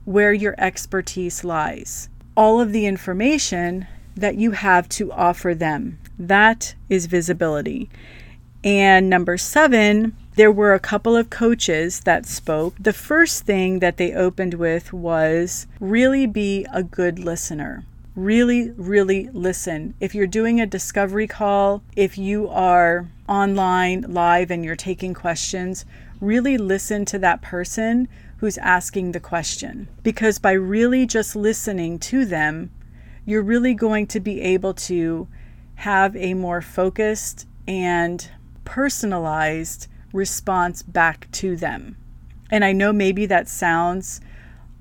where 0.05 0.33
your 0.33 0.55
expertise 0.57 1.43
lies. 1.43 2.09
All 2.38 2.62
of 2.62 2.71
the 2.71 2.85
information 2.85 3.88
that 4.15 4.35
you 4.35 4.51
have 4.51 4.88
to 4.89 5.12
offer 5.12 5.53
them. 5.53 5.99
That 6.17 6.75
is 6.89 7.05
visibility. 7.05 7.89
And 8.63 9.09
number 9.09 9.38
seven, 9.38 10.15
there 10.35 10.51
were 10.51 10.73
a 10.73 10.79
couple 10.79 11.15
of 11.15 11.29
coaches 11.29 12.01
that 12.01 12.25
spoke. 12.25 12.75
The 12.79 12.93
first 12.93 13.45
thing 13.45 13.79
that 13.79 13.97
they 13.97 14.13
opened 14.13 14.55
with 14.55 14.91
was 14.91 15.67
really 15.79 16.25
be 16.27 16.65
a 16.73 16.83
good 16.83 17.19
listener 17.19 17.85
really, 18.23 18.71
really 18.71 19.29
listen. 19.34 19.93
If 19.99 20.13
you're 20.13 20.27
doing 20.27 20.60
a 20.60 20.65
discovery 20.65 21.27
call, 21.27 21.84
if 21.95 22.17
you 22.17 22.47
are 22.49 23.10
online 23.27 24.01
live 24.01 24.51
and 24.51 24.63
you're 24.63 24.75
taking 24.75 25.13
questions, 25.13 25.86
really 26.19 26.58
listen 26.58 27.05
to 27.05 27.19
that 27.19 27.41
person 27.41 28.08
who's 28.38 28.58
asking 28.58 29.12
the 29.12 29.19
question. 29.19 29.88
Because 30.03 30.39
by 30.39 30.51
really 30.51 31.05
just 31.05 31.36
listening 31.36 31.99
to 31.99 32.25
them, 32.25 32.71
you're 33.25 33.41
really 33.41 33.73
going 33.73 34.08
to 34.08 34.19
be 34.19 34.41
able 34.41 34.73
to 34.73 35.27
have 35.75 36.15
a 36.15 36.34
more 36.34 36.62
focused 36.62 37.47
and 37.67 38.29
personalized 38.65 39.88
response 40.13 40.82
back 40.84 41.29
to 41.32 41.55
them. 41.55 41.95
And 42.51 42.65
I 42.65 42.71
know 42.71 42.91
maybe 42.91 43.25
that 43.27 43.47
sounds 43.47 44.21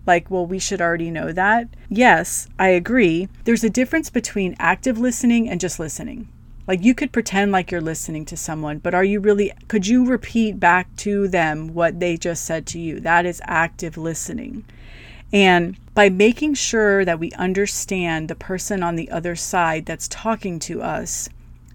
like, 0.08 0.30
well, 0.30 0.46
we 0.46 0.58
should 0.58 0.80
already 0.80 1.10
know 1.10 1.30
that. 1.30 1.68
Yes, 1.88 2.48
I 2.58 2.68
agree. 2.68 3.28
There's 3.44 3.62
a 3.62 3.70
difference 3.70 4.10
between 4.10 4.56
active 4.58 4.98
listening 4.98 5.48
and 5.48 5.60
just 5.60 5.78
listening. 5.78 6.28
Like 6.66 6.82
you 6.82 6.94
could 6.94 7.12
pretend 7.12 7.52
like 7.52 7.70
you're 7.70 7.80
listening 7.80 8.24
to 8.26 8.36
someone, 8.36 8.78
but 8.78 8.94
are 8.94 9.04
you 9.04 9.20
really, 9.20 9.52
could 9.68 9.86
you 9.86 10.04
repeat 10.04 10.58
back 10.58 10.94
to 10.96 11.28
them 11.28 11.72
what 11.72 12.00
they 12.00 12.16
just 12.16 12.44
said 12.44 12.66
to 12.68 12.78
you? 12.78 13.00
That 13.00 13.24
is 13.24 13.40
active 13.44 13.96
listening. 13.96 14.64
And 15.32 15.76
by 15.94 16.08
making 16.08 16.54
sure 16.54 17.04
that 17.04 17.18
we 17.18 17.32
understand 17.32 18.28
the 18.28 18.34
person 18.34 18.82
on 18.82 18.96
the 18.96 19.10
other 19.10 19.36
side 19.36 19.86
that's 19.86 20.08
talking 20.08 20.58
to 20.60 20.82
us, 20.82 21.28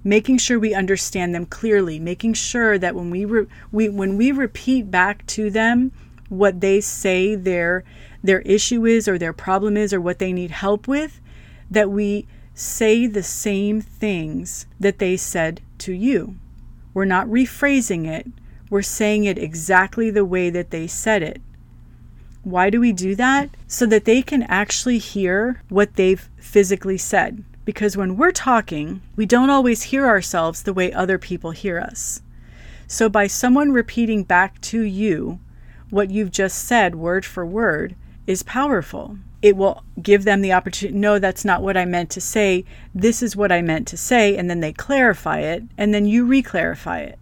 making 0.04 0.38
sure 0.38 0.60
we 0.60 0.74
understand 0.74 1.34
them 1.34 1.46
clearly, 1.46 2.00
making 2.00 2.34
sure 2.34 2.78
that 2.78 2.96
when 2.96 3.10
we, 3.10 3.26
re- 3.26 3.48
we 3.72 3.90
when 3.90 4.18
we 4.18 4.32
repeat 4.32 4.92
back 4.92 5.26
to 5.28 5.50
them 5.50 5.92
what 6.34 6.62
they 6.62 6.82
say 6.82 7.36
their 7.36 7.84
their 8.24 8.42
issue 8.42 8.86
is 8.86 9.08
or 9.08 9.18
their 9.18 9.34
problem 9.34 9.76
is 9.76 9.94
or 9.94 10.00
what 10.00 10.20
they 10.20 10.32
need 10.32 10.52
help 10.52 10.88
with, 10.88 11.20
that 11.70 11.92
we 11.92 12.26
say 12.54 13.06
the 13.06 13.24
same 13.24 13.82
things 13.82 14.66
that 14.80 15.00
they 15.00 15.18
said 15.18 15.62
to 15.80 15.92
you. 15.92 16.36
We're 16.94 17.06
not 17.06 17.28
rephrasing 17.28 18.08
it, 18.08 18.28
we're 18.70 18.82
saying 18.82 19.26
it 19.26 19.38
exactly 19.38 20.10
the 20.10 20.26
way 20.26 20.50
that 20.50 20.72
they 20.72 20.88
said 20.88 21.22
it. 21.22 21.42
Why 22.44 22.70
do 22.70 22.80
we 22.80 22.92
do 22.92 23.16
that? 23.16 23.50
So 23.68 23.86
that 23.88 24.06
they 24.06 24.22
can 24.22 24.44
actually 24.44 24.98
hear 24.98 25.62
what 25.70 25.96
they've 25.96 26.30
physically 26.38 26.98
said. 26.98 27.44
Because 27.66 27.96
when 27.96 28.18
we're 28.18 28.32
talking, 28.32 29.02
we 29.16 29.26
don't 29.26 29.50
always 29.50 29.84
hear 29.84 30.06
ourselves 30.06 30.64
the 30.64 30.74
way 30.74 30.92
other 30.92 31.18
people 31.18 31.52
hear 31.52 31.80
us. 31.80 32.22
So, 32.88 33.08
by 33.08 33.28
someone 33.28 33.72
repeating 33.72 34.24
back 34.24 34.60
to 34.62 34.82
you 34.82 35.40
what 35.94 36.10
you've 36.10 36.32
just 36.32 36.66
said 36.66 36.96
word 36.96 37.24
for 37.24 37.46
word, 37.46 37.96
is 38.26 38.42
powerful. 38.44 39.18
It 39.42 39.56
will 39.56 39.84
give 40.02 40.24
them 40.24 40.42
the 40.42 40.54
opportunity, 40.54 40.98
no, 40.98 41.20
that's 41.20 41.46
not 41.46 41.62
what 41.62 41.78
I 41.78 41.86
meant 41.86 42.10
to 42.12 42.22
say. 42.22 42.66
This 42.96 43.22
is 43.22 43.36
what 43.36 43.52
I 43.52 43.62
meant 43.62 43.88
to 43.90 43.98
say. 43.98 44.36
And 44.36 44.50
then 44.50 44.60
they 44.60 44.74
clarify 44.74 45.40
it, 45.40 45.64
and 45.78 45.94
then 45.94 46.06
you 46.06 46.26
re 46.26 46.42
clarify 46.42 47.02
it 47.02 47.20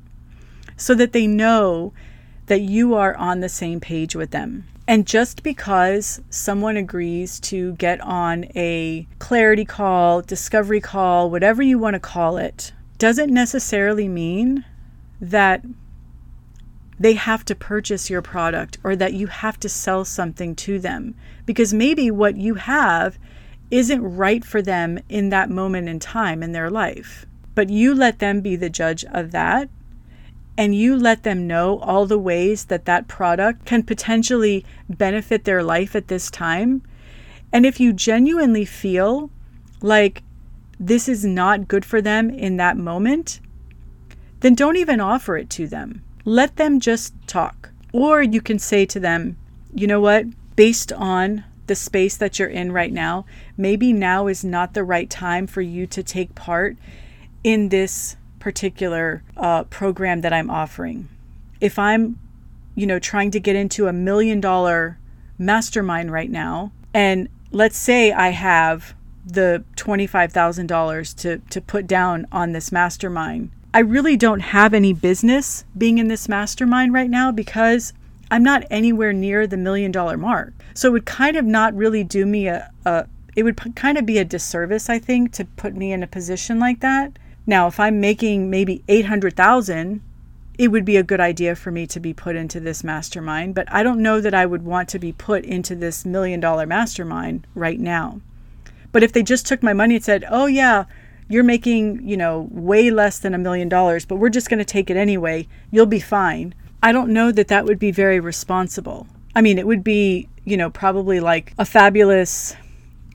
so 0.78 0.96
that 0.96 1.12
they 1.12 1.28
know 1.28 1.94
that 2.48 2.62
you 2.62 2.96
are 2.96 3.16
on 3.16 3.40
the 3.40 3.50
same 3.50 3.80
page 3.80 4.16
with 4.16 4.32
them. 4.32 4.66
And 4.88 5.06
just 5.06 5.44
because 5.44 6.22
someone 6.30 6.76
agrees 6.76 7.40
to 7.42 7.74
get 7.74 8.02
on 8.02 8.46
a 8.56 9.08
clarity 9.20 9.66
call, 9.66 10.22
discovery 10.22 10.82
call, 10.82 11.30
whatever 11.30 11.62
you 11.62 11.78
want 11.78 11.94
to 11.96 12.00
call 12.00 12.38
it, 12.38 12.74
doesn't 12.98 13.34
necessarily 13.34 14.08
mean 14.08 14.66
that 15.20 15.64
they 17.02 17.14
have 17.14 17.44
to 17.44 17.56
purchase 17.56 18.12
your 18.12 18.22
product 18.22 18.78
or 18.84 18.96
that 18.96 19.14
you 19.14 19.26
have 19.26 19.60
to 19.60 19.68
sell 19.68 20.06
something 20.06 20.56
to 20.56 20.78
them 20.78 21.16
because 21.48 21.74
maybe 21.74 22.12
what 22.12 22.38
you 22.38 22.54
have 22.54 23.18
isn't 23.72 24.04
right 24.04 24.46
for 24.46 24.62
them 24.62 25.00
in 25.10 25.30
that 25.30 25.50
moment 25.50 25.90
in 25.90 26.00
time 26.00 26.44
in 26.44 26.52
their 26.52 26.70
life. 26.70 27.26
But 27.56 27.72
you 27.72 27.96
let 27.96 28.20
them 28.20 28.42
be 28.42 28.56
the 28.56 28.70
judge 28.70 29.04
of 29.06 29.32
that 29.32 29.68
and 30.56 30.76
you 30.76 30.96
let 30.96 31.24
them 31.24 31.48
know 31.48 31.80
all 31.80 32.06
the 32.06 32.20
ways 32.20 32.66
that 32.66 32.86
that 32.86 33.08
product 33.08 33.66
can 33.66 33.82
potentially 33.82 34.64
benefit 34.88 35.44
their 35.44 35.64
life 35.64 35.96
at 35.96 36.08
this 36.08 36.30
time. 36.30 36.84
And 37.52 37.66
if 37.66 37.80
you 37.80 37.94
genuinely 37.94 38.66
feel 38.66 39.32
like 39.82 40.22
this 40.80 41.10
is 41.10 41.26
not 41.26 41.68
good 41.68 41.84
for 41.84 42.00
them 42.00 42.30
in 42.30 42.58
that 42.58 42.78
moment, 42.78 43.40
then 44.42 44.54
don't 44.54 44.78
even 44.78 45.02
offer 45.02 45.36
it 45.36 45.50
to 45.52 45.68
them 45.68 46.04
let 46.26 46.56
them 46.58 46.80
just 46.80 47.14
talk. 47.28 47.70
Or 47.94 48.22
you 48.22 48.42
can 48.42 48.60
say 48.60 48.86
to 48.86 49.00
them, 49.00 49.38
you 49.74 49.88
know 49.88 50.00
what, 50.00 50.26
based 50.56 50.94
on 50.94 51.44
the 51.68 51.76
space 51.76 52.18
that 52.18 52.40
you're 52.40 52.50
in 52.50 52.72
right 52.72 52.92
now, 52.92 53.26
maybe 53.58 53.94
now 53.94 54.28
is 54.28 54.44
not 54.44 54.74
the 54.74 54.84
right 54.84 55.10
time 55.10 55.48
for 55.48 55.62
you 55.62 55.88
to 55.88 56.04
take 56.04 56.36
part 56.36 56.78
in 57.44 57.70
this 57.70 58.16
particular 58.40 59.24
uh, 59.38 59.64
program 59.66 60.22
that 60.22 60.34
I'm 60.34 60.50
offering. 60.50 61.08
If 61.60 61.78
I'm, 61.78 62.20
you 62.76 62.86
know, 62.86 63.00
trying 63.00 63.32
to 63.32 63.40
get 63.40 63.56
into 63.56 63.88
a 63.88 63.94
million 63.94 64.42
dollar 64.42 64.98
mastermind 65.38 66.12
right 66.12 66.30
now, 66.30 66.72
And 66.94 67.30
let's 67.52 67.78
say 67.78 68.12
I 68.12 68.30
have 68.30 68.94
the 69.26 69.64
$25,000 69.76 71.16
to, 71.18 71.38
to 71.38 71.62
put 71.62 71.88
down 71.88 72.28
on 72.32 72.52
this 72.52 72.72
mastermind. 72.72 73.52
I 73.74 73.80
really 73.80 74.18
don't 74.18 74.42
have 74.42 74.74
any 74.74 74.92
business 74.94 75.64
being 75.78 75.98
in 75.98 76.10
this 76.10 76.28
mastermind 76.28 76.94
right 76.94 77.10
now 77.10 77.32
because 77.32 77.94
I'm 78.30 78.44
not 78.44 78.66
anywhere 78.70 79.14
near 79.14 79.48
the 79.48 79.58
million 79.58 79.92
dollar 79.92 80.18
mark. 80.18 80.54
So 80.74 80.90
it 80.90 80.92
would 80.92 81.06
kind 81.06 81.38
of 81.38 81.46
not 81.46 81.74
really 81.74 82.04
do 82.04 82.26
me 82.26 82.48
a, 82.48 82.70
a 82.86 83.08
it 83.36 83.44
would 83.44 83.58
p- 83.58 83.72
kind 83.72 83.98
of 83.98 84.06
be 84.06 84.18
a 84.18 84.26
disservice, 84.26 84.90
I 84.90 85.00
think, 85.00 85.32
to 85.34 85.46
put 85.46 85.76
me 85.76 85.94
in 85.94 86.04
a 86.04 86.08
position 86.08 86.60
like 86.60 86.82
that. 86.82 87.18
Now, 87.48 87.68
if 87.68 87.80
I'm 87.80 88.02
making 88.02 88.50
maybe 88.50 88.84
800,000, 88.90 90.02
it 90.58 90.68
would 90.68 90.84
be 90.84 90.98
a 90.98 91.04
good 91.04 91.22
idea 91.22 91.56
for 91.56 91.72
me 91.72 91.88
to 91.88 92.00
be 92.00 92.14
put 92.14 92.36
into 92.36 92.60
this 92.60 92.84
mastermind, 92.84 93.56
but 93.56 93.72
I 93.72 93.84
don't 93.84 94.02
know 94.02 94.20
that 94.20 94.34
I 94.34 94.46
would 94.46 94.64
want 94.64 94.90
to 94.90 95.00
be 95.00 95.14
put 95.14 95.46
into 95.46 95.76
this 95.76 96.06
million 96.06 96.40
dollar 96.40 96.66
mastermind 96.66 97.48
right 97.56 97.80
now. 97.80 98.20
But 98.92 99.04
if 99.04 99.14
they 99.14 99.24
just 99.24 99.48
took 99.48 99.64
my 99.64 99.74
money 99.74 99.96
and 99.96 100.04
said, 100.04 100.26
"Oh 100.30 100.46
yeah, 100.46 100.84
you're 101.32 101.44
making, 101.44 102.08
you 102.08 102.18
know, 102.18 102.48
way 102.52 102.92
less 102.92 103.20
than 103.20 103.34
a 103.34 103.38
million 103.38 103.70
dollars, 103.70 104.06
but 104.06 104.18
we're 104.18 104.30
just 104.30 104.50
going 104.50 104.60
to 104.60 104.66
take 104.66 104.90
it 104.90 104.98
anyway. 104.98 105.48
You'll 105.72 105.86
be 105.86 106.00
fine." 106.00 106.54
I 106.84 106.92
don't 106.92 107.14
know 107.14 107.32
that 107.32 107.48
that 107.50 107.66
would 107.66 107.78
be 107.78 107.92
very 107.92 108.20
responsible. 108.20 109.06
I 109.36 109.42
mean, 109.42 109.60
it 109.60 109.68
would 109.68 109.84
be, 109.84 110.28
you 110.44 110.58
know, 110.58 110.70
probably 110.72 111.20
like 111.20 111.54
a 111.60 111.66
fabulous 111.66 112.56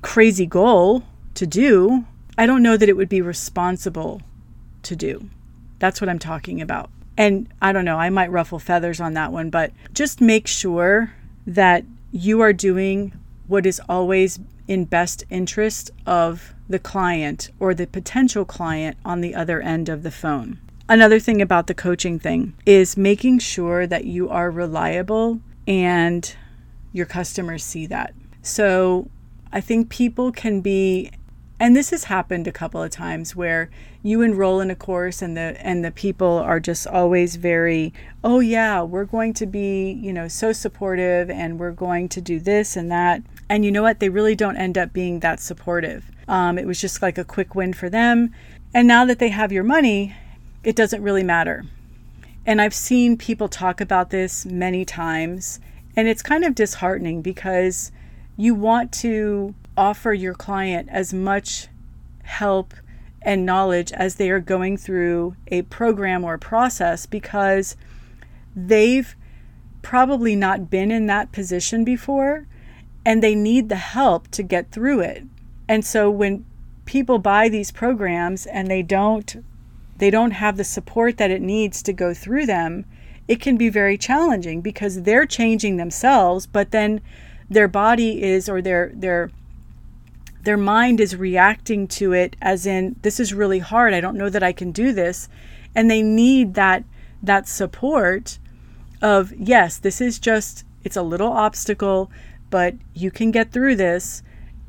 crazy 0.03 0.47
goal 0.47 1.03
to 1.35 1.47
do. 1.47 2.05
I 2.39 2.47
don't 2.47 2.63
know 2.63 2.77
that 2.77 2.89
it 2.89 2.97
would 2.97 3.09
be 3.09 3.21
responsible 3.21 4.23
to 4.85 4.95
do. 4.95 5.29
That's 5.81 6.01
what 6.01 6.09
I'm 6.09 6.19
talking 6.19 6.61
about. 6.61 6.91
And 7.19 7.49
I 7.61 7.73
don't 7.73 7.85
know, 7.85 7.97
I 7.97 8.11
might 8.11 8.31
ruffle 8.31 8.59
feathers 8.59 9.01
on 9.01 9.15
that 9.15 9.33
one, 9.33 9.51
but 9.51 9.73
just 9.93 10.21
make 10.21 10.47
sure 10.47 11.13
that 11.47 11.85
you 12.13 12.41
are 12.41 12.53
doing 12.53 13.13
what 13.47 13.67
is 13.67 13.81
always 13.89 14.39
in 14.69 14.85
best 14.85 15.25
interest 15.31 15.91
of 16.07 16.55
the 16.69 16.79
client 16.79 17.51
or 17.61 17.75
the 17.75 17.87
potential 17.87 18.45
client 18.45 18.97
on 19.05 19.21
the 19.21 19.35
other 19.35 19.61
end 19.61 19.89
of 19.89 20.03
the 20.03 20.11
phone. 20.11 20.59
Another 20.89 21.19
thing 21.19 21.43
about 21.43 21.67
the 21.67 21.75
coaching 21.75 22.19
thing 22.19 22.55
is 22.65 22.97
making 22.97 23.41
sure 23.41 23.87
that 23.87 24.05
you 24.05 24.29
are 24.29 24.51
reliable 24.51 25.41
and 25.67 26.37
your 26.93 27.07
customers 27.07 27.65
see 27.65 27.87
that. 27.87 28.15
So 28.43 29.09
I 29.53 29.61
think 29.61 29.89
people 29.89 30.31
can 30.31 30.61
be 30.61 31.11
and 31.59 31.75
this 31.75 31.91
has 31.91 32.05
happened 32.05 32.47
a 32.47 32.53
couple 32.53 32.83
of 32.83 32.91
times 32.91 33.35
where 33.35 33.71
you 34.03 34.21
enroll 34.21 34.61
in 34.61 34.71
a 34.71 34.75
course 34.75 35.23
and 35.23 35.37
the 35.37 35.57
and 35.61 35.85
the 35.85 35.91
people 35.91 36.39
are 36.39 36.61
just 36.61 36.87
always 36.87 37.37
very 37.37 37.93
oh 38.23 38.41
yeah 38.41 38.83
we're 38.83 39.07
going 39.07 39.33
to 39.33 39.47
be 39.47 39.91
you 39.93 40.13
know 40.13 40.29
so 40.29 40.53
supportive 40.53 41.31
and 41.31 41.59
we're 41.59 41.73
going 41.73 42.09
to 42.09 42.21
do 42.21 42.39
this 42.39 42.77
and 42.77 42.91
that 42.91 43.23
and 43.49 43.65
you 43.65 43.71
know 43.71 43.83
what? 43.83 44.01
They 44.01 44.09
really 44.09 44.35
don't 44.35 44.57
end 44.57 44.77
up 44.77 44.93
being 44.93 45.21
that 45.21 45.41
supportive. 45.41 46.11
Um, 46.29 46.59
it 46.59 46.67
was 46.67 46.81
just 46.81 47.03
like 47.03 47.19
a 47.19 47.25
quick 47.25 47.55
win 47.55 47.73
for 47.73 47.89
them. 47.89 48.33
And 48.75 48.89
now 48.89 49.05
that 49.05 49.19
they 49.19 49.29
have 49.29 49.53
your 49.53 49.65
money 49.65 50.15
it 50.67 50.75
doesn't 50.75 51.03
really 51.03 51.23
matter. 51.23 51.65
And 52.45 52.61
i've 52.61 52.75
seen 52.75 53.17
people 53.17 53.49
talk 53.49 53.81
about 53.81 54.11
this 54.11 54.45
many 54.45 54.85
times 54.85 55.61
and 55.97 56.09
it's 56.09 56.23
kind 56.23 56.45
of 56.45 56.55
disheartening 56.55 57.23
because 57.23 57.91
you 58.37 58.55
want 58.55 58.93
to 58.93 59.55
offer 59.77 60.13
your 60.13 60.35
client 60.35 60.89
as 60.91 61.15
much 61.15 61.69
help 62.25 62.75
and 63.23 63.47
knowledge 63.47 63.93
as 63.93 64.17
they 64.17 64.31
are 64.31 64.41
going 64.41 64.77
through 64.77 65.37
a 65.49 65.63
program 65.63 66.25
or 66.25 66.37
process 66.37 67.07
because 67.07 67.77
they've 68.55 69.17
probably 69.83 70.37
not 70.37 70.69
been 70.69 70.91
in 70.91 71.07
that 71.07 71.33
position 71.33 71.85
before 71.85 72.47
and 73.07 73.23
they 73.23 73.37
need 73.37 73.69
the 73.69 73.77
help 73.77 74.27
to 74.33 74.43
get 74.43 74.73
through 74.73 75.01
it. 75.01 75.23
And 75.69 75.85
so 75.85 76.11
when 76.11 76.45
people 76.87 77.19
buy 77.19 77.49
these 77.49 77.71
programs 77.71 78.47
and 78.47 78.69
they 78.69 78.83
don't 78.83 79.45
they 79.99 80.11
don't 80.11 80.33
have 80.33 80.59
the 80.59 80.65
support 80.65 81.17
that 81.17 81.31
it 81.31 81.41
needs 81.41 81.83
to 81.83 81.93
go 81.93 82.13
through 82.13 82.45
them, 82.45 82.85
it 83.29 83.41
can 83.41 83.57
be 83.57 83.71
very 83.71 83.97
challenging 83.97 84.61
because 84.61 85.03
they're 85.03 85.25
changing 85.25 85.77
themselves, 85.79 86.47
but 86.47 86.71
then 86.71 87.01
their 87.49 87.69
body 87.69 88.23
is 88.23 88.49
or 88.49 88.61
their 88.61 88.91
their 88.93 89.31
their 90.43 90.57
mind 90.57 91.01
is 91.01 91.17
reacting 91.17 91.89
to 91.89 92.13
it 92.13 92.37
as 92.43 92.67
in 92.67 92.97
this 93.03 93.21
is 93.21 93.33
really 93.33 93.61
hard. 93.61 93.95
I 93.95 94.01
don't 94.01 94.19
know 94.19 94.29
that 94.31 94.43
i 94.43 94.53
can 94.53 94.73
do 94.73 94.93
this. 94.93 95.29
And 95.77 95.89
they 95.89 96.03
need 96.03 96.55
that 96.55 96.83
that 97.23 97.47
support 97.47 98.39
of 99.01 99.33
yes 99.39 99.79
this 99.79 100.01
is 100.01 100.19
just 100.19 100.65
it's 100.83 100.97
a 100.97 101.03
little 101.03 101.33
obstacle 101.33 102.11
but 102.51 102.75
you 102.95 103.11
can 103.11 103.31
get 103.31 103.53
through 103.53 103.77
this 103.77 104.23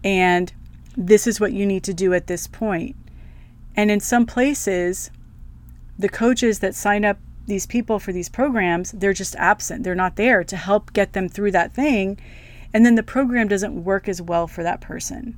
and 0.04 0.54
this 0.96 1.28
is 1.28 1.40
what 1.40 1.54
you 1.54 1.66
need 1.66 1.84
to 1.84 1.94
do 1.94 2.14
at 2.14 2.28
this 2.28 2.48
point. 2.48 2.96
and 3.76 3.92
in 3.92 4.00
some 4.00 4.26
places 4.26 5.12
the 6.00 6.10
coaches 6.10 6.60
that 6.60 6.76
sign 6.76 7.04
up 7.06 7.18
these 7.46 7.66
people 7.66 7.98
for 8.00 8.12
these 8.12 8.30
programs 8.30 8.92
they're 8.92 9.14
just 9.14 9.36
absent 9.38 9.84
they're 9.84 9.96
not 9.96 10.16
there 10.16 10.44
to 10.44 10.58
help 10.58 10.94
get 10.94 11.14
them 11.14 11.30
through 11.30 11.52
that 11.52 11.74
thing 11.74 12.18
and 12.74 12.86
then 12.86 12.96
the 12.96 13.04
program 13.04 13.48
doesn't 13.48 13.84
work 13.84 14.08
as 14.08 14.22
well 14.22 14.48
for 14.48 14.64
that 14.64 14.82
person. 14.82 15.38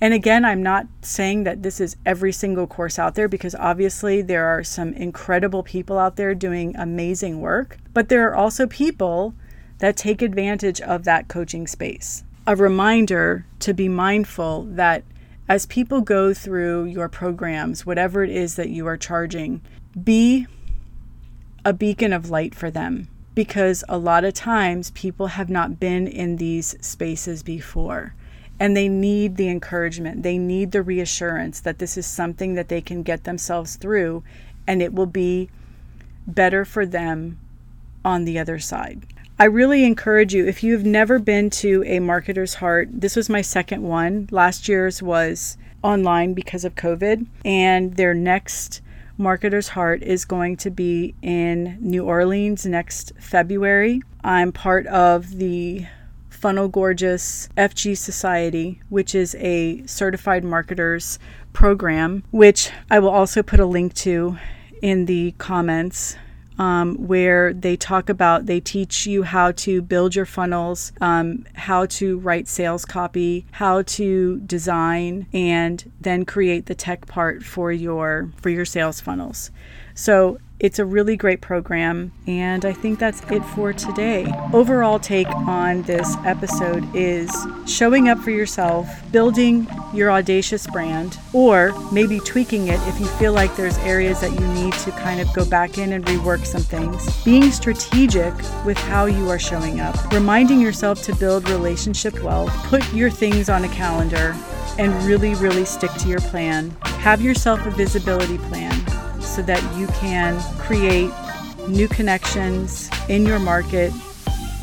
And 0.00 0.14
again, 0.14 0.44
I'm 0.44 0.62
not 0.62 0.86
saying 1.02 1.42
that 1.44 1.62
this 1.62 1.80
is 1.80 1.96
every 2.06 2.32
single 2.32 2.68
course 2.68 2.98
out 2.98 3.16
there 3.16 3.28
because 3.28 3.54
obviously 3.56 4.22
there 4.22 4.46
are 4.46 4.62
some 4.62 4.92
incredible 4.92 5.64
people 5.64 5.98
out 5.98 6.16
there 6.16 6.34
doing 6.34 6.76
amazing 6.76 7.40
work, 7.40 7.78
but 7.92 8.08
there 8.08 8.28
are 8.28 8.36
also 8.36 8.66
people 8.66 9.34
that 9.78 9.96
take 9.96 10.22
advantage 10.22 10.80
of 10.80 11.04
that 11.04 11.28
coaching 11.28 11.66
space. 11.66 12.24
A 12.46 12.56
reminder 12.56 13.46
to 13.60 13.74
be 13.74 13.88
mindful 13.88 14.64
that 14.64 15.04
as 15.48 15.66
people 15.66 16.00
go 16.00 16.34
through 16.34 16.84
your 16.84 17.08
programs, 17.08 17.86
whatever 17.86 18.22
it 18.22 18.30
is 18.30 18.56
that 18.56 18.68
you 18.68 18.86
are 18.86 18.96
charging, 18.96 19.62
be 20.02 20.46
a 21.64 21.72
beacon 21.72 22.12
of 22.12 22.30
light 22.30 22.54
for 22.54 22.70
them 22.70 23.08
because 23.34 23.84
a 23.88 23.98
lot 23.98 24.24
of 24.24 24.34
times 24.34 24.90
people 24.90 25.28
have 25.28 25.48
not 25.48 25.78
been 25.78 26.06
in 26.06 26.36
these 26.36 26.74
spaces 26.84 27.42
before 27.42 28.14
and 28.60 28.76
they 28.76 28.88
need 28.88 29.36
the 29.36 29.48
encouragement. 29.48 30.22
They 30.22 30.38
need 30.38 30.72
the 30.72 30.82
reassurance 30.82 31.60
that 31.60 31.78
this 31.78 31.96
is 31.96 32.06
something 32.06 32.54
that 32.54 32.68
they 32.68 32.80
can 32.80 33.02
get 33.02 33.24
themselves 33.24 33.76
through 33.76 34.24
and 34.66 34.82
it 34.82 34.92
will 34.92 35.06
be 35.06 35.48
better 36.26 36.64
for 36.64 36.84
them 36.84 37.38
on 38.04 38.24
the 38.24 38.38
other 38.38 38.58
side. 38.58 39.06
I 39.40 39.44
really 39.44 39.84
encourage 39.84 40.34
you 40.34 40.48
if 40.48 40.64
you've 40.64 40.84
never 40.84 41.20
been 41.20 41.48
to 41.50 41.84
a 41.86 42.00
marketer's 42.00 42.54
heart, 42.54 42.88
this 42.90 43.14
was 43.14 43.28
my 43.28 43.40
second 43.40 43.84
one. 43.84 44.28
Last 44.32 44.66
year's 44.68 45.00
was 45.00 45.56
online 45.84 46.34
because 46.34 46.64
of 46.64 46.74
COVID, 46.74 47.24
and 47.44 47.94
their 47.94 48.14
next 48.14 48.80
Marketer's 49.16 49.68
Heart 49.68 50.02
is 50.02 50.24
going 50.24 50.56
to 50.56 50.70
be 50.70 51.14
in 51.22 51.78
New 51.80 52.04
Orleans 52.04 52.66
next 52.66 53.12
February. 53.20 54.00
I'm 54.24 54.50
part 54.50 54.88
of 54.88 55.38
the 55.38 55.86
Funnel 56.28 56.66
Gorgeous 56.66 57.48
FG 57.56 57.96
Society, 57.96 58.80
which 58.88 59.14
is 59.14 59.36
a 59.36 59.86
certified 59.86 60.42
marketers 60.42 61.20
program, 61.52 62.24
which 62.32 62.70
I 62.90 62.98
will 62.98 63.08
also 63.08 63.44
put 63.44 63.60
a 63.60 63.66
link 63.66 63.94
to 63.94 64.36
in 64.82 65.06
the 65.06 65.32
comments 65.38 66.16
um, 66.58 66.96
where 66.96 67.52
they 67.52 67.76
talk 67.76 68.08
about, 68.08 68.46
they 68.46 68.60
teach 68.60 69.06
you 69.06 69.22
how 69.22 69.52
to 69.52 69.80
build 69.82 70.14
your 70.14 70.26
funnels, 70.26 70.92
um, 71.00 71.46
how 71.54 71.86
to 71.86 72.18
write 72.18 72.48
sales 72.48 72.84
copy, 72.84 73.46
how 73.52 73.82
to 73.82 74.40
design, 74.40 75.26
and 75.32 75.90
then 76.00 76.24
create 76.24 76.66
the 76.66 76.74
tech 76.74 77.06
part 77.06 77.42
for 77.42 77.70
your 77.72 78.30
for 78.36 78.50
your 78.50 78.64
sales 78.64 79.00
funnels. 79.00 79.50
So 79.94 80.38
it's 80.60 80.80
a 80.80 80.84
really 80.84 81.16
great 81.16 81.40
program, 81.40 82.10
and 82.26 82.64
I 82.64 82.72
think 82.72 82.98
that's 82.98 83.22
it 83.30 83.44
for 83.44 83.72
today. 83.72 84.26
Overall 84.52 84.98
take 84.98 85.28
on 85.28 85.82
this 85.82 86.16
episode 86.24 86.84
is 86.96 87.30
showing 87.66 88.08
up 88.08 88.18
for 88.18 88.32
yourself, 88.32 88.88
building 89.12 89.68
your 89.94 90.10
audacious 90.10 90.66
brand, 90.66 91.16
or 91.32 91.72
maybe 91.92 92.18
tweaking 92.20 92.66
it 92.66 92.80
if 92.88 92.98
you 92.98 93.06
feel 93.06 93.32
like 93.32 93.54
there's 93.54 93.78
areas 93.78 94.20
that 94.20 94.32
you 94.32 94.46
need 94.48 94.72
to 94.74 94.90
kind 94.92 95.20
of 95.20 95.32
go 95.32 95.48
back 95.48 95.78
in 95.78 95.92
and 95.92 96.04
rework 96.06 96.44
some 96.44 96.62
things. 96.62 97.22
Being 97.24 97.52
strategic 97.52 98.34
with 98.64 98.78
how 98.78 99.06
you 99.06 99.30
are 99.30 99.38
showing 99.38 99.78
up, 99.78 100.12
reminding 100.12 100.60
yourself 100.60 101.02
to 101.04 101.14
build 101.14 101.48
relationship 101.48 102.20
wealth, 102.22 102.52
put 102.64 102.92
your 102.92 103.10
things 103.10 103.48
on 103.48 103.64
a 103.64 103.68
calendar, 103.68 104.34
and 104.76 104.92
really, 105.04 105.34
really 105.36 105.64
stick 105.64 105.92
to 105.94 106.08
your 106.08 106.20
plan. 106.20 106.70
Have 106.82 107.20
yourself 107.20 107.64
a 107.64 107.70
visibility 107.70 108.38
plan 108.38 108.67
so 109.38 109.42
that 109.42 109.62
you 109.76 109.86
can 109.86 110.36
create 110.58 111.12
new 111.68 111.86
connections 111.86 112.90
in 113.08 113.24
your 113.24 113.38
market 113.38 113.92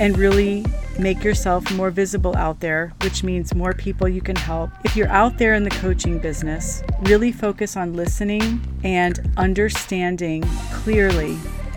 and 0.01 0.17
really 0.17 0.65
make 0.99 1.23
yourself 1.23 1.71
more 1.75 1.89
visible 1.89 2.35
out 2.35 2.59
there, 2.59 2.91
which 3.01 3.23
means 3.23 3.55
more 3.55 3.71
people 3.71 4.05
you 4.05 4.19
can 4.19 4.35
help. 4.35 4.69
If 4.83 4.97
you're 4.97 5.07
out 5.07 5.37
there 5.37 5.53
in 5.53 5.63
the 5.63 5.69
coaching 5.69 6.19
business, 6.19 6.83
really 7.03 7.31
focus 7.31 7.77
on 7.77 7.93
listening 7.93 8.59
and 8.83 9.17
understanding 9.37 10.43
clearly 10.73 11.35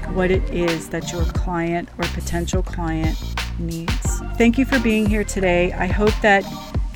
what 0.08 0.32
it 0.32 0.42
is 0.50 0.88
that 0.88 1.12
your 1.12 1.24
client 1.26 1.88
or 1.98 2.04
potential 2.08 2.64
client 2.64 3.16
needs. 3.60 4.18
Thank 4.36 4.58
you 4.58 4.64
for 4.64 4.80
being 4.80 5.06
here 5.06 5.22
today. 5.22 5.72
I 5.72 5.86
hope 5.86 6.14
that 6.22 6.44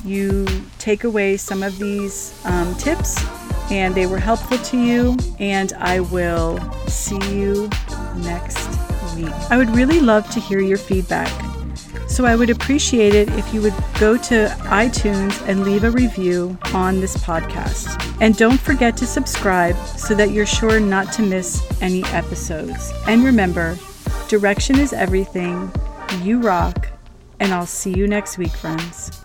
you 0.03 0.45
take 0.79 1.05
away 1.05 1.37
some 1.37 1.63
of 1.63 1.79
these 1.79 2.37
um, 2.43 2.75
tips 2.75 3.23
and 3.71 3.95
they 3.95 4.05
were 4.05 4.19
helpful 4.19 4.57
to 4.57 4.77
you. 4.77 5.17
And 5.39 5.73
I 5.73 5.99
will 5.99 6.59
see 6.87 7.19
you 7.33 7.69
next 8.17 8.67
week. 9.15 9.33
I 9.49 9.57
would 9.57 9.69
really 9.69 9.99
love 9.99 10.29
to 10.31 10.39
hear 10.39 10.59
your 10.59 10.77
feedback. 10.77 11.31
So 12.07 12.25
I 12.25 12.35
would 12.35 12.51
appreciate 12.51 13.15
it 13.15 13.27
if 13.29 13.53
you 13.53 13.61
would 13.61 13.73
go 13.99 14.17
to 14.17 14.47
iTunes 14.65 15.47
and 15.47 15.63
leave 15.63 15.83
a 15.83 15.89
review 15.89 16.57
on 16.73 16.99
this 16.99 17.17
podcast. 17.17 17.99
And 18.21 18.37
don't 18.37 18.59
forget 18.59 18.95
to 18.97 19.07
subscribe 19.07 19.75
so 19.87 20.13
that 20.15 20.29
you're 20.29 20.45
sure 20.45 20.79
not 20.79 21.11
to 21.13 21.23
miss 21.23 21.65
any 21.81 22.03
episodes. 22.05 22.91
And 23.07 23.23
remember, 23.23 23.79
direction 24.27 24.77
is 24.77 24.93
everything. 24.93 25.71
You 26.21 26.39
rock. 26.39 26.87
And 27.39 27.51
I'll 27.51 27.65
see 27.65 27.93
you 27.93 28.07
next 28.07 28.37
week, 28.37 28.51
friends. 28.51 29.22